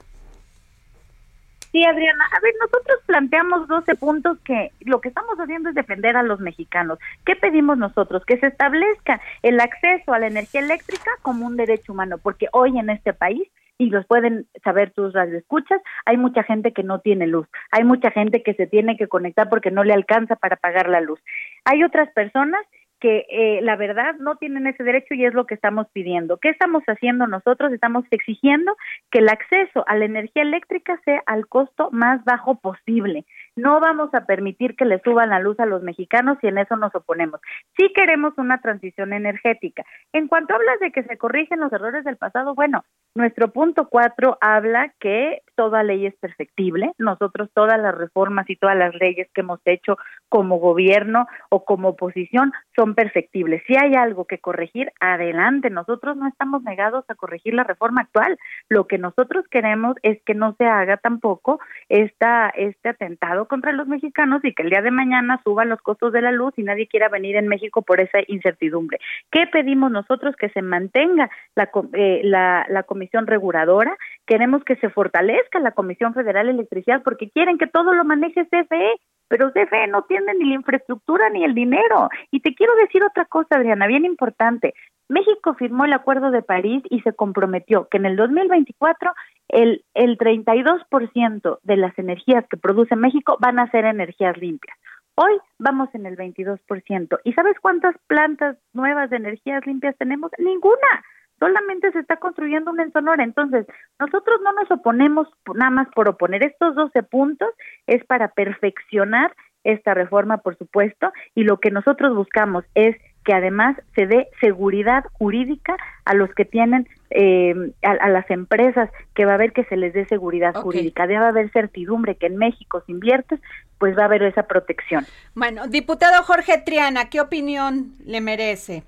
Sí, 1.75 1.84
Adriana. 1.84 2.24
A 2.32 2.39
ver, 2.39 2.53
nosotros 2.58 3.00
planteamos 3.05 3.67
12 3.67 3.96
puntos 3.96 4.39
que 4.46 4.72
lo 4.79 5.01
que 5.01 5.10
estamos 5.10 5.38
haciendo 5.38 5.67
es 5.67 5.75
defender 5.75 6.15
a 6.15 6.24
los 6.24 6.39
mexicanos. 6.39 7.00
¿Qué 7.25 7.36
pedimos 7.36 7.77
nosotros? 7.77 8.24
Que 8.25 8.38
se 8.38 8.48
establezca 8.48 9.20
el 9.41 9.60
acceso 9.60 10.13
a 10.13 10.20
la 10.20 10.27
energía 10.27 10.62
eléctrica 10.62 11.12
como 11.22 11.46
un 11.46 11.58
derecho 11.58 11.91
humano, 11.91 12.17
porque 12.17 12.48
hoy 12.53 12.79
en 12.79 12.89
este 12.89 13.12
país 13.12 13.51
y 13.77 13.88
los 13.88 14.05
pueden 14.05 14.48
saber 14.63 14.91
tus 14.91 15.12
radioescuchas, 15.12 15.82
hay 16.05 16.15
mucha 16.15 16.44
gente 16.44 16.72
que 16.72 16.84
no 16.84 17.00
tiene 17.00 17.27
luz, 17.27 17.46
hay 17.72 17.84
mucha 17.84 18.10
gente 18.10 18.41
que 18.41 18.53
se 18.53 18.67
tiene 18.67 18.96
que 18.96 19.10
conectar 19.10 19.50
porque 19.50 19.70
no 19.70 19.84
le 19.84 19.94
alcanza 19.94 20.38
para 20.38 20.55
pagar 20.55 20.88
la 20.88 21.01
luz. 21.01 21.20
Hay 21.65 21.84
otras 21.84 22.10
personas 22.13 22.62
que 23.00 23.25
eh, 23.30 23.60
la 23.62 23.75
verdad 23.75 24.16
no 24.20 24.38
tienen 24.38 24.68
ese 24.68 24.84
derecho 24.84 25.14
y 25.14 25.25
es 25.25 25.34
lo 25.34 25.46
que 25.46 25.56
estamos 25.56 25.88
pidiendo. 25.92 26.38
¿Qué 26.38 26.50
estamos 26.50 26.84
haciendo 26.88 27.28
nosotros? 27.28 27.74
Estamos 27.74 28.06
exigiendo 28.12 28.75
que 29.12 29.20
el 29.20 29.30
acceso 29.30 29.84
a 29.88 29.96
la 29.96 30.06
energía 30.06 30.44
eléctrica 30.44 31.00
sea 31.06 31.22
al 31.25 31.48
costo 31.48 31.90
más 31.92 32.24
bajo 32.24 32.56
posible. 32.56 33.25
No 33.56 33.80
vamos 33.80 34.14
a 34.14 34.26
permitir 34.26 34.76
que 34.76 34.86
le 34.86 35.00
suban 35.00 35.30
la 35.30 35.40
luz 35.40 35.60
a 35.60 35.66
los 35.66 35.82
mexicanos 35.82 36.38
y 36.42 36.48
en 36.48 36.58
eso 36.58 36.76
nos 36.76 36.94
oponemos. 36.94 37.40
Sí 37.78 37.92
queremos 37.96 38.34
una 38.38 38.60
transición 38.60 39.14
energética. 39.14 39.86
En 40.12 40.28
cuanto 40.28 40.54
hablas 40.54 40.80
de 40.82 40.92
que 40.92 41.04
se 41.04 41.18
corrigen 41.18 41.60
los 41.60 41.72
errores 41.72 42.04
del 42.04 42.18
pasado, 42.18 42.54
bueno, 42.54 42.84
nuestro 43.16 43.54
punto 43.54 43.88
cuatro 43.88 44.38
habla 44.42 44.94
que 45.00 45.42
toda 45.56 45.84
ley 45.84 46.06
es 46.06 46.16
perfectible. 46.18 46.92
Nosotros 46.98 47.50
todas 47.54 47.80
las 47.80 47.96
reformas 47.96 48.50
y 48.50 48.58
todas 48.58 48.78
las 48.78 48.94
leyes 48.96 49.30
que 49.34 49.42
hemos 49.42 49.62
hecho 49.64 49.98
como 50.28 50.58
gobierno 50.58 51.26
o 51.50 51.64
como 51.64 51.90
oposición 51.90 52.52
son 52.76 52.94
perfectibles. 52.94 53.64
Si 53.68 53.76
hay 53.78 53.94
algo 53.96 54.26
que 54.26 54.40
corregir, 54.40 54.92
adelante. 55.00 55.70
Nosotros 55.70 56.18
no 56.18 56.28
estamos 56.28 56.64
negados 56.64 57.06
a 57.08 57.16
corregir 57.16 57.54
la 57.54 57.64
reforma 57.64 58.02
actual. 58.02 58.38
Lo 58.68 58.86
que 58.86 58.98
nosotros 58.98 59.46
queremos 59.50 59.96
es 60.04 60.22
que 60.24 60.34
no 60.34 60.56
se 60.58 60.66
haga 60.66 60.98
tampoco 60.98 61.60
esta, 61.88 62.50
este 62.50 62.90
atentado 62.90 63.45
contra 63.48 63.72
los 63.72 63.88
mexicanos 63.88 64.44
y 64.44 64.54
que 64.54 64.64
el 64.64 64.70
día 64.70 64.82
de 64.82 64.92
mañana 64.92 65.40
suban 65.44 65.70
los 65.70 65.82
costos 65.82 66.14
de 66.14 66.22
la 66.22 66.32
luz 66.32 66.54
y 66.58 66.64
nadie 66.64 66.88
quiera 66.88 67.10
venir 67.10 67.36
en 67.36 67.48
México 67.48 67.82
por 67.82 68.00
esa 68.00 68.20
incertidumbre. 68.28 69.00
¿Qué 69.32 69.48
pedimos 69.48 69.92
nosotros? 69.92 70.36
Que 70.36 70.50
se 70.50 70.62
mantenga 70.62 71.30
la, 71.56 71.70
eh, 71.94 72.22
la, 72.24 72.66
la 72.70 72.84
comisión 72.84 73.28
reguladora. 73.28 73.98
Queremos 74.25 74.64
que 74.64 74.75
se 74.78 74.90
fortalezca 74.90 75.60
la 75.60 75.72
Comisión 75.72 76.14
Federal 76.14 76.48
de 76.48 76.54
Electricidad 76.54 77.02
porque 77.04 77.30
quieren 77.30 77.58
que 77.58 77.68
todo 77.68 77.94
lo 77.94 78.04
maneje 78.06 78.46
CFE 78.46 79.00
pero 79.27 79.51
CFE 79.51 79.88
no 79.88 80.03
tiene 80.03 80.34
ni 80.36 80.50
la 80.50 80.55
infraestructura 80.55 81.29
ni 81.29 81.44
el 81.44 81.53
dinero. 81.53 82.10
Y 82.32 82.41
te 82.41 82.53
quiero 82.53 82.75
decir 82.75 83.03
otra 83.03 83.25
cosa, 83.25 83.55
Adriana, 83.55 83.88
bien 83.88 84.05
importante. 84.05 84.74
México 85.08 85.53
firmó 85.53 85.86
el 85.86 85.94
Acuerdo 85.94 86.32
de 86.32 86.41
París 86.41 86.84
y 86.89 87.01
se 87.01 87.13
comprometió 87.13 87.88
que 87.89 87.98
en 87.98 88.05
el 88.05 88.15
2024 88.15 89.12
el, 89.50 89.86
el 89.94 90.17
32% 90.17 91.60
de 91.62 91.77
las 91.77 91.98
energías 92.00 92.46
que 92.50 92.58
produce 92.58 92.96
México 92.96 93.38
van 93.39 93.60
a 93.60 93.70
ser 93.70 93.86
energías 93.86 94.38
limpias. 94.38 94.77
Hoy 95.15 95.38
vamos 95.60 95.89
en 95.94 96.05
el 96.05 96.17
22%. 96.17 97.20
¿Y 97.24 97.34
sabes 97.34 97.58
cuántas 97.62 97.96
plantas 98.08 98.58
nuevas 98.74 99.10
de 99.10 99.17
energías 99.17 99.65
limpias 99.65 99.96
tenemos? 99.98 100.32
Ninguna 100.38 101.03
solamente 101.39 101.92
se 101.92 102.00
está 102.00 102.18
construyendo 102.18 102.72
una 102.72 102.84
en 102.84 102.92
Sonora. 102.92 103.24
Entonces, 103.24 103.65
nosotros 104.00 104.39
no 104.44 104.54
nos 104.54 104.70
oponemos 104.72 105.27
nada 105.54 105.72
más 105.72 105.88
por 105.94 106.08
oponer 106.10 106.46
estos 106.46 106.75
12 106.75 107.04
puntos, 107.04 107.50
es 107.88 108.04
para 108.06 108.30
perfeccionar 108.30 109.32
esta 109.63 109.94
reforma, 109.94 110.38
por 110.38 110.58
supuesto, 110.58 111.12
y 111.34 111.44
lo 111.44 111.60
que 111.60 111.72
nosotros 111.72 112.15
buscamos 112.15 112.63
es 112.75 112.96
que 113.25 113.34
además 113.34 113.75
se 113.96 114.06
dé 114.06 114.27
seguridad 114.39 115.04
jurídica 115.13 115.75
a 116.06 116.13
los 116.13 116.32
que 116.36 116.46
tienen, 116.46 116.88
eh, 117.10 117.56
a, 117.82 118.08
las 118.10 118.30
empresas, 118.30 118.89
que 119.15 119.25
va 119.25 119.32
a 119.32 119.36
haber 119.36 119.51
que 119.51 119.65
se 119.65 119.75
les 119.75 119.94
dé 119.94 120.06
seguridad 120.06 120.54
jurídica, 120.54 121.08
debe 121.08 121.25
haber 121.25 121.51
certidumbre 121.51 122.18
que 122.18 122.27
en 122.27 122.38
México 122.38 122.84
si 122.86 122.92
inviertes, 122.92 123.42
pues 123.80 123.98
va 123.98 124.04
a 124.04 124.06
haber 124.06 124.22
esa 124.22 124.44
protección. 124.44 125.06
Bueno, 125.34 125.68
diputado 125.68 126.22
Jorge 126.24 126.62
Triana, 126.63 127.10
¿qué 127.10 127.20
opinión 127.20 127.94
le 128.06 128.22
merece? 128.22 128.84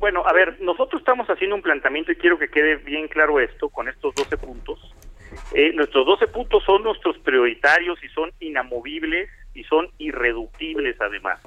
Bueno, 0.00 0.22
a 0.26 0.32
ver, 0.32 0.58
nosotros 0.62 1.02
estamos 1.02 1.28
haciendo 1.28 1.54
un 1.54 1.62
planteamiento 1.62 2.10
y 2.10 2.16
quiero 2.16 2.38
que 2.38 2.48
quede 2.48 2.76
bien 2.76 3.06
claro 3.06 3.38
esto 3.38 3.68
con 3.68 3.86
estos 3.86 4.14
12 4.14 4.38
puntos. 4.38 4.94
Eh, 5.52 5.72
nuestros 5.74 6.06
12 6.06 6.26
puntos 6.28 6.64
son 6.64 6.82
nuestros 6.82 7.18
prioritarios 7.18 8.02
y 8.02 8.08
son 8.08 8.32
inamovibles 8.40 9.28
y 9.54 9.62
son 9.64 9.90
irreductibles 9.98 10.98
además. 11.02 11.38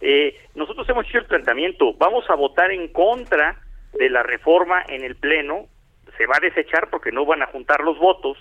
Eh, 0.00 0.40
nosotros 0.54 0.88
hemos 0.88 1.08
hecho 1.08 1.18
el 1.18 1.26
planteamiento, 1.26 1.92
vamos 1.94 2.24
a 2.30 2.36
votar 2.36 2.70
en 2.70 2.86
contra 2.86 3.60
de 3.94 4.08
la 4.08 4.22
reforma 4.22 4.84
en 4.88 5.02
el 5.02 5.16
Pleno, 5.16 5.66
se 6.16 6.26
va 6.26 6.36
a 6.36 6.40
desechar 6.40 6.90
porque 6.90 7.10
no 7.10 7.26
van 7.26 7.42
a 7.42 7.46
juntar 7.46 7.80
los 7.80 7.98
votos, 7.98 8.38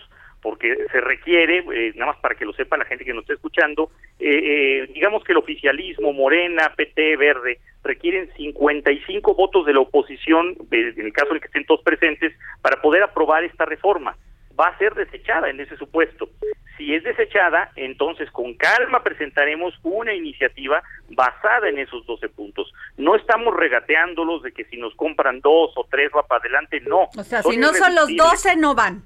porque 0.48 0.78
se 0.94 1.02
requiere, 1.02 1.58
eh, 1.58 1.92
nada 1.96 2.14
más 2.14 2.22
para 2.22 2.34
que 2.34 2.46
lo 2.46 2.54
sepa 2.54 2.78
la 2.78 2.86
gente 2.86 3.04
que 3.04 3.14
nos 3.14 3.24
está 3.24 3.34
escuchando, 3.34 3.92
eh, 4.18 4.90
digamos 4.94 5.22
que 5.26 5.34
el 5.34 5.40
oficialismo, 5.40 6.14
Morena, 6.14 6.72
PT, 6.74 7.18
Verde, 7.18 7.60
requieren 7.84 8.32
55 8.38 9.36
votos 9.36 9.66
de 9.66 9.74
la 9.74 9.82
oposición, 9.82 10.56
en 10.72 11.06
el 11.06 11.12
caso 11.12 11.34
en 11.34 11.42
que 11.42 11.48
estén 11.48 11.66
todos 11.66 11.82
presentes, 11.82 12.32
para 12.62 12.82
poder 12.82 13.04
aprobar 13.04 13.44
esta 13.44 13.66
reforma. 13.66 14.16
Va 14.58 14.68
a 14.68 14.78
ser 14.78 14.96
desechada 14.96 15.50
en 15.50 15.60
ese 15.60 15.76
supuesto. 15.76 16.30
Si 16.78 16.96
es 16.96 17.04
desechada, 17.04 17.72
entonces 17.76 18.32
con 18.32 18.54
calma 18.54 19.04
presentaremos 19.04 19.74
una 19.84 20.14
iniciativa 20.14 20.82
basada 21.10 21.68
en 21.68 21.80
esos 21.80 22.06
12 22.06 22.30
puntos. 22.30 22.72
No 22.96 23.18
estamos 23.18 23.54
regateándolos 23.54 24.44
de 24.44 24.54
que 24.54 24.64
si 24.64 24.78
nos 24.78 24.96
compran 24.96 25.42
dos 25.42 25.74
o 25.76 25.86
tres 25.92 26.10
va 26.16 26.26
para 26.26 26.40
adelante, 26.40 26.80
no. 26.88 27.10
O 27.18 27.24
sea, 27.26 27.44
si 27.44 27.58
no 27.58 27.74
son 27.74 27.96
los 27.96 28.16
12, 28.16 28.56
no 28.56 28.74
van. 28.74 29.04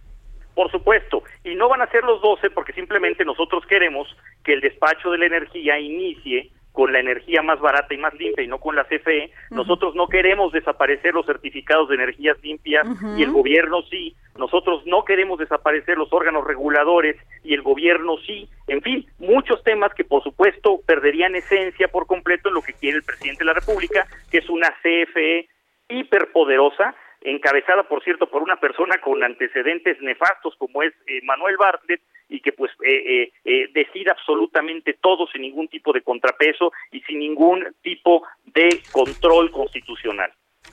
Por 0.56 0.70
supuesto, 0.72 1.24
y 1.44 1.56
no 1.56 1.70
van 1.70 1.82
a 1.82 1.88
ser 1.88 2.04
los 2.04 2.22
12 2.22 2.50
porque 2.50 2.74
simplemente 2.74 3.24
nosotros 3.24 3.66
queremos 3.66 4.08
que 4.44 4.54
el 4.54 4.62
despacho 4.62 5.12
de 5.12 5.18
la 5.18 5.26
energía 5.26 5.80
inicie 5.80 6.52
con 6.72 6.94
la 6.94 7.00
energía 7.00 7.42
más 7.42 7.60
barata 7.60 7.94
y 7.94 7.98
más 7.98 8.14
limpia 8.14 8.44
y 8.44 8.48
no 8.48 8.60
con 8.60 8.76
la 8.76 8.86
CFE. 8.86 9.32
Nosotros 9.50 9.94
no 9.96 10.08
queremos 10.08 10.54
desaparecer 10.54 11.14
los 11.14 11.26
certificados 11.26 11.90
de 11.90 11.96
energías 11.96 12.42
limpias 12.42 12.88
y 13.18 13.24
el 13.24 13.32
gobierno 13.32 13.82
sí. 13.90 14.16
Nosotros 14.38 14.86
no 14.86 15.04
queremos 15.04 15.38
desaparecer 15.40 15.98
los 15.98 16.12
órganos 16.14 16.46
reguladores 16.46 17.18
y 17.44 17.54
el 17.54 17.62
gobierno 17.62 18.18
sí. 18.26 18.48
En 18.68 18.82
fin, 18.82 19.06
muchos 19.20 19.62
temas 19.64 19.94
que 19.94 20.06
por 20.06 20.24
supuesto 20.24 20.80
perderían 20.86 21.36
esencia 21.36 21.90
por 21.90 22.08
completo 22.08 22.50
en 22.50 22.56
lo 22.56 22.62
que 22.62 22.74
quiere 22.74 22.98
el 22.98 23.04
presidente 23.04 23.40
de 23.40 23.46
la 23.46 23.54
República, 23.54 24.08
que 24.32 24.38
es 24.38 24.50
una 24.50 24.74
CFE 24.82 25.50
hiperpoderosa 25.90 26.96
encabezada, 27.22 27.84
por 27.84 28.04
cierto, 28.04 28.30
por 28.30 28.42
una 28.42 28.58
persona 28.58 29.00
con 29.00 29.24
antecedentes 29.24 30.02
nefastos 30.02 30.56
como 30.58 30.84
es 30.84 30.94
eh, 31.08 31.22
Manuel 31.24 31.58
Bartlett, 31.58 32.02
y 32.32 32.40
que 32.40 32.54
pues 32.54 32.72
eh, 32.84 32.94
eh, 33.24 33.32
eh, 33.44 33.68
decida 33.74 34.14
absolutamente 34.14 34.94
todo 34.94 35.28
sin 35.28 35.42
ningún 35.42 35.68
tipo 35.68 35.92
de 35.92 36.02
contrapeso 36.02 36.72
y 36.92 37.02
sin 37.02 37.20
ningún 37.20 37.76
tipo 37.82 38.24
de 38.46 38.82
control 38.92 39.52
constitucional. 39.52 40.32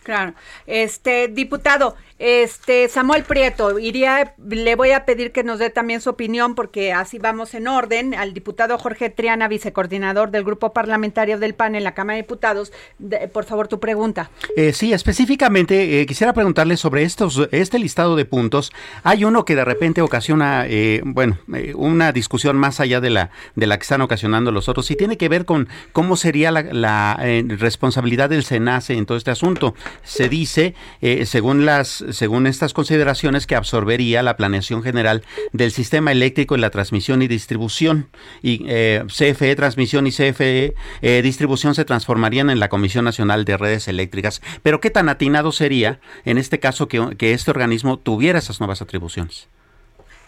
Claro. 0.09 0.33
Este, 0.67 1.29
diputado, 1.29 1.95
este 2.19 2.89
Samuel 2.89 3.25
Prieto, 3.25 3.79
iría, 3.79 4.35
le 4.43 4.75
voy 4.75 4.93
a 4.93 5.05
pedir 5.05 5.33
que 5.33 5.45
nos 5.45 5.59
dé 5.59 5.69
también 5.69 6.01
su 6.01 6.09
opinión 6.09 6.55
porque 6.55 6.95
así 6.95 7.19
vamos 7.19 7.53
en 7.53 7.69
orden. 7.69 8.15
Al 8.15 8.33
diputado 8.33 8.79
Jorge 8.79 9.11
Triana, 9.11 9.49
vicecoordinador 9.49 10.31
del 10.31 10.45
grupo 10.45 10.73
parlamentario 10.73 11.39
del 11.39 11.55
PAN 11.55 11.75
en 11.75 11.85
la 11.85 11.93
Cámara 11.93 12.17
de 12.17 12.23
Diputados, 12.23 12.73
por 13.35 13.45
favor 13.45 13.69
tu 13.69 13.81
pregunta. 13.81 14.31
Eh, 14.57 14.73
sí, 14.73 14.95
específicamente 14.95 16.01
eh, 16.01 16.07
quisiera 16.07 16.33
preguntarle 16.33 16.79
sobre 16.79 17.03
estos, 17.03 17.47
este 17.53 17.79
listado 17.79 18.17
de 18.17 18.25
puntos. 18.25 18.73
Hay 19.03 19.25
uno 19.25 19.45
que 19.45 19.57
de 19.57 19.67
repente 19.67 20.01
ocasiona, 20.01 20.65
eh, 20.67 21.03
bueno, 21.05 21.37
una 21.75 22.13
discusión 22.13 22.57
más 22.57 22.81
allá 22.81 23.03
de 23.03 23.11
la 23.11 23.29
de 23.57 23.67
la 23.67 23.77
que 23.77 23.83
están 23.83 24.01
ocasionando 24.01 24.53
los 24.53 24.71
otros 24.71 24.91
y 24.91 24.97
tiene 24.97 25.19
que 25.19 25.29
ver 25.29 25.45
con 25.45 25.69
cómo 25.93 26.17
sería 26.17 26.51
la, 26.51 26.63
la 26.63 27.21
responsabilidad 27.59 28.31
del 28.31 28.43
SENACE 28.43 28.95
en 28.95 29.05
todo 29.05 29.19
este 29.19 29.31
asunto 29.31 29.75
se 30.03 30.29
dice, 30.29 30.75
eh, 31.01 31.27
según, 31.27 31.67
las, 31.67 32.05
según 32.11 32.47
estas 32.47 32.75
consideraciones, 32.75 33.47
que 33.47 33.57
absorbería 33.57 34.23
la 34.23 34.37
planeación 34.37 34.83
general 34.83 35.23
del 35.53 35.71
sistema 35.71 36.13
eléctrico 36.13 36.55
en 36.55 36.61
la 36.61 36.71
transmisión 36.71 37.23
y 37.23 37.29
distribución. 37.29 38.09
Y 38.43 38.65
eh, 38.69 39.05
CFE 39.07 39.55
Transmisión 39.57 40.07
y 40.07 40.11
CFE 40.11 40.75
eh, 41.03 41.23
Distribución 41.23 41.75
se 41.75 41.85
transformarían 41.85 42.51
en 42.51 42.61
la 42.61 42.69
Comisión 42.69 43.05
Nacional 43.05 43.45
de 43.45 43.57
Redes 43.57 43.89
Eléctricas. 43.89 44.43
Pero 44.63 44.81
¿qué 44.81 44.91
tan 44.91 45.09
atinado 45.09 45.53
sería 45.53 46.01
en 46.25 46.39
este 46.39 46.59
caso 46.59 46.89
que, 46.89 47.17
que 47.17 47.33
este 47.33 47.51
organismo 47.51 47.99
tuviera 47.99 48.39
esas 48.39 48.61
nuevas 48.61 48.83
atribuciones? 48.83 49.49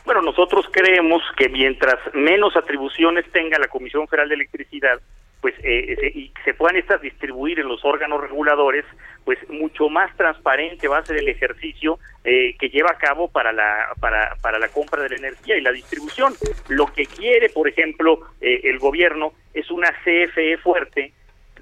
Bueno, 0.04 0.22
nosotros 0.22 0.66
creemos 0.72 1.22
que 1.36 1.48
mientras 1.48 1.98
menos 2.14 2.56
atribuciones 2.56 3.24
tenga 3.32 3.58
la 3.58 3.68
Comisión 3.68 4.08
Federal 4.08 4.28
de 4.28 4.34
Electricidad, 4.34 5.00
pues 5.40 5.54
eh, 5.62 6.12
y 6.14 6.32
se 6.44 6.54
puedan 6.54 6.76
estas 6.76 7.00
distribuir 7.00 7.60
en 7.60 7.68
los 7.68 7.84
órganos 7.84 8.20
reguladores, 8.20 8.84
pues 9.30 9.48
mucho 9.48 9.88
más 9.88 10.16
transparente 10.16 10.88
va 10.88 10.98
a 10.98 11.06
ser 11.06 11.18
el 11.18 11.28
ejercicio 11.28 12.00
eh, 12.24 12.56
que 12.58 12.68
lleva 12.68 12.90
a 12.90 12.98
cabo 12.98 13.28
para 13.28 13.52
la 13.52 13.90
para, 14.00 14.34
para 14.42 14.58
la 14.58 14.66
compra 14.66 15.04
de 15.04 15.10
la 15.10 15.16
energía 15.18 15.56
y 15.56 15.60
la 15.60 15.70
distribución. 15.70 16.34
Lo 16.66 16.86
que 16.86 17.06
quiere, 17.06 17.48
por 17.48 17.68
ejemplo, 17.68 18.22
eh, 18.40 18.62
el 18.64 18.80
gobierno 18.80 19.32
es 19.54 19.70
una 19.70 19.92
CFE 20.02 20.56
fuerte 20.58 21.12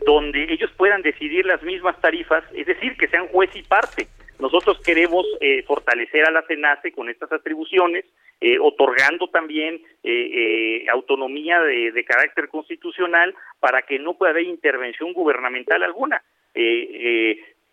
donde 0.07 0.51
ellos 0.51 0.71
puedan 0.79 1.03
decidir 1.03 1.45
las 1.45 1.63
mismas 1.63 2.01
tarifas, 2.01 2.43
es 2.55 2.67
decir, 2.67 2.97
que 2.97 3.09
sean 3.09 3.29
juez 3.29 3.51
y 3.55 3.63
parte. 3.65 4.09
Nosotros 4.39 4.81
queremos 4.81 5.27
eh, 5.43 5.63
fortalecer 5.65 6.25
a 6.25 6.31
la 6.31 6.43
CENACE 6.47 6.93
con 6.93 7.11
estas 7.11 7.31
atribuciones, 7.33 8.07
eh, 8.41 8.59
otorgando 8.59 9.29
también 9.29 9.83
eh, 10.05 10.87
autonomía 10.91 11.61
de, 11.61 11.93
de, 11.93 12.05
carácter 12.05 12.49
constitucional 12.49 13.35
para 13.61 13.83
que 13.83 13.99
no 13.99 14.15
pueda 14.15 14.31
haber 14.31 14.45
intervención 14.45 15.13
gubernamental 15.13 15.83
alguna. 15.83 16.23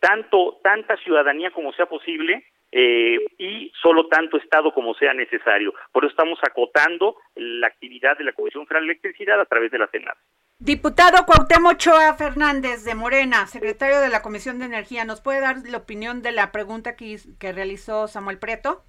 Tanto 0.05 0.59
tanta 0.61 0.95
ciudadanía 0.97 1.49
como 1.49 1.73
sea 1.73 1.87
posible 1.87 2.45
y 2.71 3.71
solo 3.81 4.07
tanto 4.07 4.37
Estado 4.37 4.73
como 4.73 4.93
sea 4.95 5.13
necesario. 5.13 5.73
Por 5.93 6.03
eso 6.03 6.11
estamos 6.11 6.37
acotando 6.43 7.15
la 7.35 7.67
actividad 7.67 8.17
de 8.17 8.25
la 8.25 8.33
Comisión 8.33 8.67
Federal 8.67 8.85
de 8.85 8.91
Electricidad 8.91 9.39
a 9.39 9.45
través 9.45 9.71
de 9.71 9.79
la 9.79 9.87
CENACE. 9.87 10.19
Diputado 10.59 11.25
Cuauhtémoc 11.25 11.77
Choa 11.77 12.13
Fernández 12.15 12.83
de 12.83 12.93
Morena, 12.93 13.47
secretario 13.47 13.99
de 14.01 14.09
la 14.09 14.21
Comisión 14.21 14.59
de 14.59 14.65
Energía, 14.65 15.05
¿nos 15.05 15.21
puede 15.21 15.39
dar 15.39 15.57
la 15.69 15.77
opinión 15.77 16.21
de 16.21 16.33
la 16.33 16.51
pregunta 16.51 16.95
que, 16.95 17.17
que 17.39 17.53
realizó 17.53 18.07
Samuel 18.07 18.39
Preto? 18.39 18.83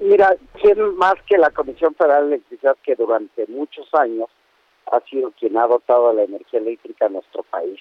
Mira, 0.00 0.34
¿quién 0.60 0.96
más 0.96 1.14
que 1.28 1.38
la 1.38 1.50
Comisión 1.50 1.94
Federal 1.94 2.28
de 2.28 2.36
Electricidad 2.36 2.76
que 2.82 2.96
durante 2.96 3.46
muchos 3.48 3.86
años 3.94 4.28
ha 4.90 5.00
sido 5.10 5.30
quien 5.38 5.56
ha 5.58 5.66
dotado 5.66 6.12
la 6.12 6.24
energía 6.24 6.60
eléctrica 6.60 7.06
en 7.06 7.14
nuestro 7.14 7.42
país, 7.44 7.80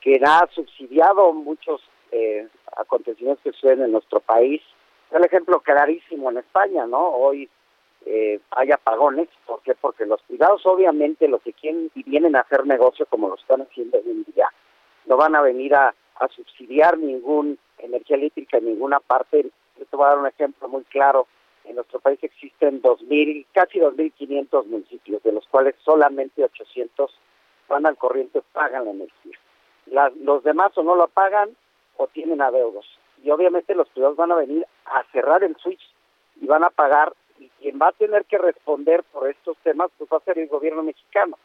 quien 0.00 0.26
ha 0.26 0.48
subsidiado 0.52 1.32
muchos 1.32 1.80
eh, 2.12 2.48
acontecimientos 2.76 3.42
que 3.42 3.52
suceden 3.52 3.82
en 3.82 3.92
nuestro 3.92 4.20
país? 4.20 4.62
El 5.10 5.24
ejemplo 5.24 5.60
clarísimo 5.60 6.30
en 6.30 6.38
España, 6.38 6.86
¿no? 6.86 7.08
Hoy 7.08 7.48
eh, 8.06 8.40
hay 8.50 8.70
apagones. 8.70 9.28
¿Por 9.46 9.62
qué? 9.62 9.74
Porque 9.74 10.06
los 10.06 10.22
privados 10.22 10.64
obviamente 10.64 11.28
lo 11.28 11.40
que 11.40 11.52
quieren 11.52 11.90
y 11.94 12.02
vienen 12.04 12.36
a 12.36 12.40
hacer 12.40 12.66
negocio 12.66 13.06
como 13.06 13.28
lo 13.28 13.34
están 13.34 13.62
haciendo 13.62 13.98
hoy 13.98 14.10
en 14.10 14.24
día, 14.32 14.48
no 15.06 15.16
van 15.16 15.34
a 15.34 15.42
venir 15.42 15.74
a, 15.74 15.94
subsidiar 16.34 16.98
ninguna 16.98 17.54
energía 17.78 18.16
eléctrica 18.16 18.58
en 18.58 18.64
ninguna 18.64 18.98
parte. 18.98 19.50
Yo 19.78 19.84
te 19.84 19.96
voy 19.96 20.04
a 20.04 20.08
dar 20.08 20.18
un 20.18 20.26
ejemplo 20.26 20.68
muy 20.68 20.82
claro. 20.84 21.28
En 21.64 21.76
nuestro 21.76 22.00
país 22.00 22.18
existen 22.22 22.82
2.000, 22.82 23.46
casi 23.52 23.78
2.500 23.78 24.66
municipios, 24.66 25.22
de 25.22 25.32
los 25.32 25.46
cuales 25.46 25.76
solamente 25.84 26.42
800 26.42 27.16
van 27.68 27.86
al 27.86 27.96
corriente, 27.96 28.42
pagan 28.52 28.86
la 28.86 28.90
energía. 28.90 29.38
Los 29.90 30.42
demás 30.42 30.76
o 30.76 30.82
no 30.82 30.94
lo 30.94 31.08
pagan 31.08 31.50
o 31.96 32.06
tienen 32.08 32.40
adeudos. 32.40 32.86
Y 33.22 33.30
obviamente 33.30 33.74
los 33.74 33.88
privados 33.88 34.16
van 34.16 34.32
a 34.32 34.36
venir 34.36 34.66
a 34.86 35.02
cerrar 35.12 35.42
el 35.42 35.56
switch 35.56 35.82
y 36.40 36.46
van 36.46 36.64
a 36.64 36.70
pagar 36.70 37.12
y 37.38 37.48
quien 37.60 37.78
va 37.80 37.88
a 37.88 37.92
tener 37.92 38.24
que 38.24 38.38
responder 38.38 39.04
por 39.12 39.28
estos 39.28 39.56
temas 39.58 39.90
pues 39.96 40.10
va 40.12 40.18
a 40.18 40.24
ser 40.24 40.38
el 40.38 40.48
gobierno 40.48 40.82
mexicano. 40.82 41.38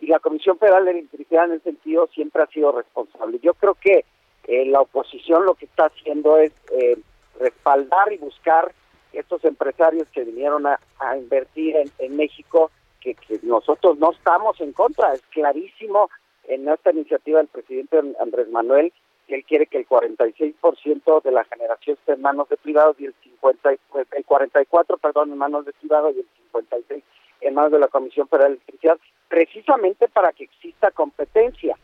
Y 0.00 0.06
la 0.06 0.18
Comisión 0.18 0.58
Federal 0.58 0.84
de 0.86 0.92
Electricidad 0.92 1.44
en 1.44 1.52
ese 1.52 1.64
sentido 1.64 2.08
siempre 2.08 2.42
ha 2.42 2.46
sido 2.46 2.72
responsable. 2.72 3.38
Yo 3.40 3.54
creo 3.54 3.74
que 3.74 4.04
eh, 4.44 4.66
la 4.66 4.80
oposición 4.80 5.44
lo 5.44 5.54
que 5.54 5.66
está 5.66 5.86
haciendo 5.86 6.38
es 6.38 6.52
eh, 6.72 6.98
respaldar 7.38 8.12
y 8.12 8.18
buscar 8.18 8.72
estos 9.12 9.44
empresarios 9.44 10.08
que 10.08 10.24
vinieron 10.24 10.66
a, 10.66 10.78
invertir 11.16 11.76
en, 11.98 12.16
México, 12.16 12.70
que, 13.00 13.14
que, 13.14 13.40
nosotros 13.42 13.98
no 13.98 14.12
estamos 14.12 14.60
en 14.60 14.72
contra. 14.72 15.12
Es 15.12 15.22
clarísimo 15.30 16.08
en 16.44 16.68
esta 16.68 16.90
iniciativa 16.92 17.38
del 17.38 17.48
presidente 17.48 18.00
Andrés 18.20 18.48
Manuel 18.48 18.92
que 19.30 19.36
él 19.36 19.44
quiere 19.44 19.66
que 19.66 19.78
el 19.78 19.88
46% 19.88 21.22
de 21.22 21.30
la 21.30 21.44
generación 21.44 21.96
esté 21.96 22.14
en 22.14 22.22
manos 22.22 22.48
de 22.48 22.56
privados 22.56 22.96
y 22.98 23.06
el 23.06 23.14
50 23.22 23.70
pues, 23.92 24.06
el 24.10 24.24
44, 24.24 24.98
perdón, 24.98 25.30
en 25.30 25.38
manos 25.38 25.64
de 25.64 25.72
privados 25.72 26.16
y 26.16 26.20
el 26.20 26.26
56 26.52 27.04
en 27.42 27.54
manos 27.54 27.70
de 27.70 27.78
la 27.78 27.86
Comisión 27.86 28.28
Federal 28.28 28.50
de 28.50 28.54
Electricidad, 28.56 28.98
precisamente 29.28 30.08
para 30.08 30.32
que 30.32 30.44
exista 30.44 30.90
competencia. 30.90 31.78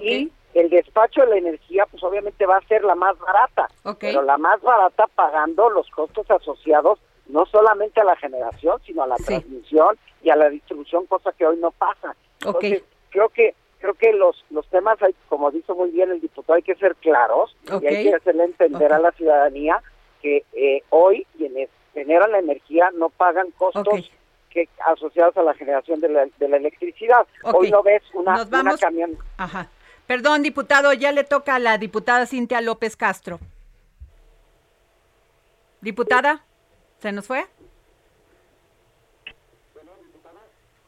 Y 0.00 0.30
el 0.54 0.70
despacho 0.70 1.22
de 1.22 1.26
la 1.26 1.36
energía, 1.36 1.84
pues 1.90 2.02
obviamente 2.02 2.46
va 2.46 2.56
a 2.56 2.66
ser 2.68 2.84
la 2.84 2.94
más 2.94 3.18
barata, 3.18 3.68
pero 3.98 4.22
la 4.22 4.38
más 4.38 4.62
barata 4.62 5.08
pagando 5.14 5.68
los 5.68 5.90
costos 5.90 6.30
asociados 6.30 7.00
no 7.26 7.44
solamente 7.46 8.00
a 8.00 8.04
la 8.04 8.16
generación, 8.16 8.80
sino 8.86 9.02
a 9.02 9.06
la 9.06 9.16
transmisión 9.16 9.98
y 10.22 10.30
a 10.30 10.36
la 10.36 10.48
distribución, 10.48 11.06
cosa 11.06 11.32
que 11.32 11.46
hoy 11.46 11.56
no 11.56 11.70
pasa. 11.72 12.14
Entonces, 12.40 12.82
creo 13.10 13.28
que 13.30 13.54
creo 13.84 13.94
que 13.94 14.14
los 14.14 14.42
los 14.48 14.66
temas, 14.68 15.00
hay, 15.02 15.14
como 15.28 15.50
dijo 15.50 15.74
muy 15.74 15.90
bien 15.90 16.10
el 16.10 16.18
diputado, 16.18 16.54
hay 16.54 16.62
que 16.62 16.74
ser 16.76 16.96
claros 16.96 17.54
y 17.82 17.86
hay 17.86 18.04
que 18.04 18.14
hacerle 18.14 18.44
entender 18.44 18.90
a 18.94 18.98
la 18.98 19.12
ciudadanía 19.12 19.82
que 20.22 20.42
eh, 20.54 20.82
hoy 20.88 21.26
quienes 21.36 21.68
generan 21.92 22.32
la 22.32 22.38
energía 22.38 22.90
no 22.94 23.10
pagan 23.10 23.50
costos 23.50 24.10
que 24.48 24.70
asociados 24.86 25.36
a 25.36 25.42
la 25.42 25.52
generación 25.52 26.00
de 26.00 26.08
la, 26.08 26.26
de 26.38 26.48
la 26.48 26.56
electricidad. 26.56 27.26
Hoy 27.42 27.70
no 27.70 27.82
ves 27.82 28.02
una, 28.14 28.42
una 28.42 28.76
camión. 28.78 29.18
Ajá. 29.36 29.68
Perdón, 30.06 30.42
diputado, 30.42 30.94
ya 30.94 31.12
le 31.12 31.24
toca 31.24 31.56
a 31.56 31.58
la 31.58 31.76
diputada 31.76 32.24
Cintia 32.24 32.62
López 32.62 32.96
Castro. 32.96 33.38
Diputada, 35.82 36.42
¿se 37.00 37.12
nos 37.12 37.26
fue? 37.26 37.44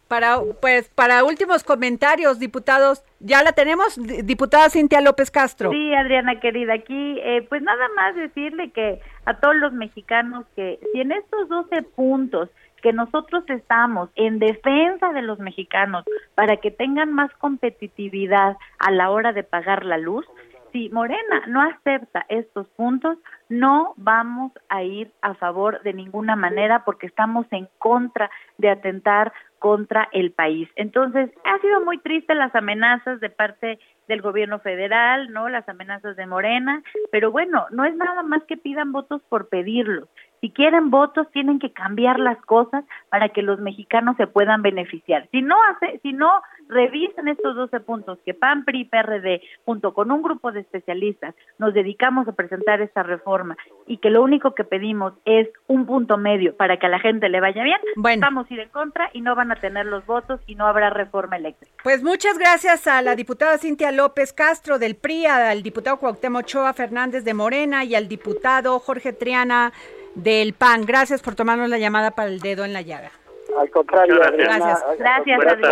Para, 0.08 0.38
pues, 0.60 0.88
para 0.90 1.24
últimos 1.24 1.64
comentarios, 1.64 2.38
diputados, 2.38 3.02
¿ya 3.18 3.42
la 3.42 3.52
tenemos? 3.52 3.98
Diputada 4.24 4.70
Cintia 4.70 5.00
López 5.00 5.30
Castro. 5.30 5.70
Sí, 5.70 5.94
Adriana 5.94 6.38
querida, 6.38 6.74
aquí, 6.74 7.18
eh, 7.20 7.44
pues 7.48 7.62
nada 7.62 7.88
más 7.96 8.14
decirle 8.14 8.70
que 8.70 9.00
a 9.24 9.34
todos 9.34 9.56
los 9.56 9.72
mexicanos 9.72 10.46
que 10.54 10.78
si 10.92 11.00
en 11.00 11.12
estos 11.12 11.48
12 11.48 11.82
puntos 11.82 12.48
que 12.82 12.92
nosotros 12.92 13.42
estamos 13.48 14.10
en 14.14 14.38
defensa 14.38 15.12
de 15.12 15.22
los 15.22 15.40
mexicanos 15.40 16.04
para 16.36 16.58
que 16.58 16.70
tengan 16.70 17.12
más 17.12 17.32
competitividad 17.38 18.56
a 18.78 18.90
la 18.92 19.10
hora 19.10 19.32
de 19.32 19.42
pagar 19.42 19.84
la 19.84 19.98
luz, 19.98 20.24
si 20.72 20.90
Morena 20.90 21.42
no 21.46 21.62
acepta 21.62 22.26
estos 22.28 22.68
puntos, 22.68 23.18
no 23.48 23.94
vamos 23.96 24.52
a 24.68 24.82
ir 24.82 25.10
a 25.22 25.34
favor 25.34 25.82
de 25.82 25.94
ninguna 25.94 26.36
manera 26.36 26.84
porque 26.84 27.06
estamos 27.06 27.46
en 27.50 27.66
contra 27.78 28.30
de 28.58 28.68
atentar 28.68 29.32
contra 29.58 30.08
el 30.12 30.32
país. 30.32 30.68
Entonces, 30.76 31.30
ha 31.44 31.58
sido 31.60 31.80
muy 31.84 31.98
triste 31.98 32.34
las 32.34 32.54
amenazas 32.54 33.20
de 33.20 33.30
parte 33.30 33.78
del 34.08 34.22
gobierno 34.22 34.60
federal, 34.60 35.32
¿no? 35.32 35.48
Las 35.48 35.68
amenazas 35.68 36.16
de 36.16 36.26
Morena, 36.26 36.82
pero 37.10 37.30
bueno, 37.30 37.66
no 37.70 37.84
es 37.84 37.96
nada 37.96 38.22
más 38.22 38.42
que 38.44 38.56
pidan 38.56 38.92
votos 38.92 39.22
por 39.28 39.48
pedirlos. 39.48 40.08
Si 40.40 40.50
quieren 40.50 40.90
votos, 40.90 41.26
tienen 41.32 41.58
que 41.58 41.72
cambiar 41.72 42.18
las 42.18 42.40
cosas 42.44 42.84
para 43.08 43.30
que 43.30 43.42
los 43.42 43.58
mexicanos 43.60 44.16
se 44.16 44.26
puedan 44.26 44.62
beneficiar. 44.62 45.28
Si 45.30 45.42
no 45.42 45.56
hace, 45.70 45.98
si 46.02 46.12
no 46.12 46.42
revisan 46.68 47.28
estos 47.28 47.54
12 47.56 47.80
puntos 47.80 48.18
que 48.24 48.34
PAN, 48.34 48.64
PRI, 48.64 48.84
PRD, 48.86 49.40
junto 49.64 49.94
con 49.94 50.10
un 50.10 50.22
grupo 50.22 50.52
de 50.52 50.60
especialistas, 50.60 51.34
nos 51.58 51.74
dedicamos 51.74 52.26
a 52.28 52.32
presentar 52.32 52.80
esta 52.80 53.02
reforma 53.02 53.56
y 53.86 53.98
que 53.98 54.10
lo 54.10 54.22
único 54.22 54.54
que 54.54 54.64
pedimos 54.64 55.14
es 55.24 55.48
un 55.66 55.86
punto 55.86 56.16
medio 56.16 56.56
para 56.56 56.78
que 56.78 56.86
a 56.86 56.88
la 56.88 56.98
gente 56.98 57.28
le 57.28 57.40
vaya 57.40 57.62
bien, 57.62 57.78
vamos 58.20 58.50
a 58.50 58.54
ir 58.54 58.60
en 58.60 58.68
contra 58.70 59.10
y 59.12 59.20
no 59.20 59.34
van 59.34 59.52
a 59.52 59.56
tener 59.56 59.86
los 59.86 60.04
votos 60.06 60.40
y 60.46 60.54
no 60.54 60.66
habrá 60.66 60.90
reforma 60.90 61.36
eléctrica. 61.36 61.72
Pues 61.82 62.02
muchas 62.02 62.38
gracias 62.38 62.86
a 62.86 63.02
la 63.02 63.14
diputada 63.14 63.58
Cintia 63.58 63.92
López 63.92 64.32
Castro 64.32 64.78
del 64.78 64.96
PRI, 64.96 65.26
al 65.26 65.62
diputado 65.62 65.98
Cuauhtémoc 65.98 66.46
Ochoa 66.46 66.72
Fernández 66.74 67.24
de 67.24 67.34
Morena 67.34 67.84
y 67.84 67.94
al 67.94 68.08
diputado 68.08 68.78
Jorge 68.78 69.12
Triana 69.12 69.72
del 70.16 70.54
PAN. 70.54 70.84
Gracias 70.84 71.22
por 71.22 71.34
tomarnos 71.34 71.68
la 71.68 71.78
llamada 71.78 72.10
para 72.10 72.28
el 72.28 72.40
dedo 72.40 72.64
en 72.64 72.72
la 72.72 72.82
llaga. 72.82 73.12
Al 73.56 73.70
contrario, 73.70 74.16
gracias. 74.16 74.82
Gracias, 74.98 75.38
gracias 75.40 75.62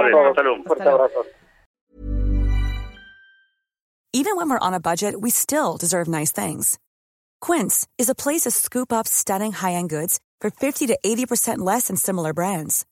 Even 4.12 4.36
when 4.36 4.48
we're 4.48 4.60
on 4.60 4.74
a 4.74 4.80
budget, 4.80 5.20
we 5.20 5.30
still 5.30 5.76
deserve 5.76 6.06
nice 6.06 6.30
things. 6.30 6.78
Quince 7.40 7.86
is 7.98 8.08
a 8.08 8.14
place 8.14 8.42
to 8.42 8.52
scoop 8.52 8.92
up 8.92 9.08
stunning 9.08 9.50
high-end 9.50 9.90
goods 9.90 10.20
for 10.40 10.50
50 10.50 10.86
to 10.86 10.98
80% 11.04 11.58
less 11.58 11.88
than 11.88 11.96
similar 11.96 12.32
brands. 12.32 12.86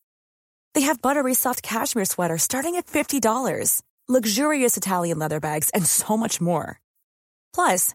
They 0.74 0.80
have 0.80 1.00
buttery 1.00 1.34
soft 1.34 1.62
cashmere 1.62 2.06
sweaters 2.06 2.42
starting 2.42 2.74
at 2.74 2.86
$50, 2.86 3.82
luxurious 4.08 4.76
Italian 4.76 5.20
leather 5.20 5.38
bags, 5.38 5.70
and 5.70 5.86
so 5.86 6.16
much 6.16 6.40
more. 6.40 6.80
Plus, 7.54 7.94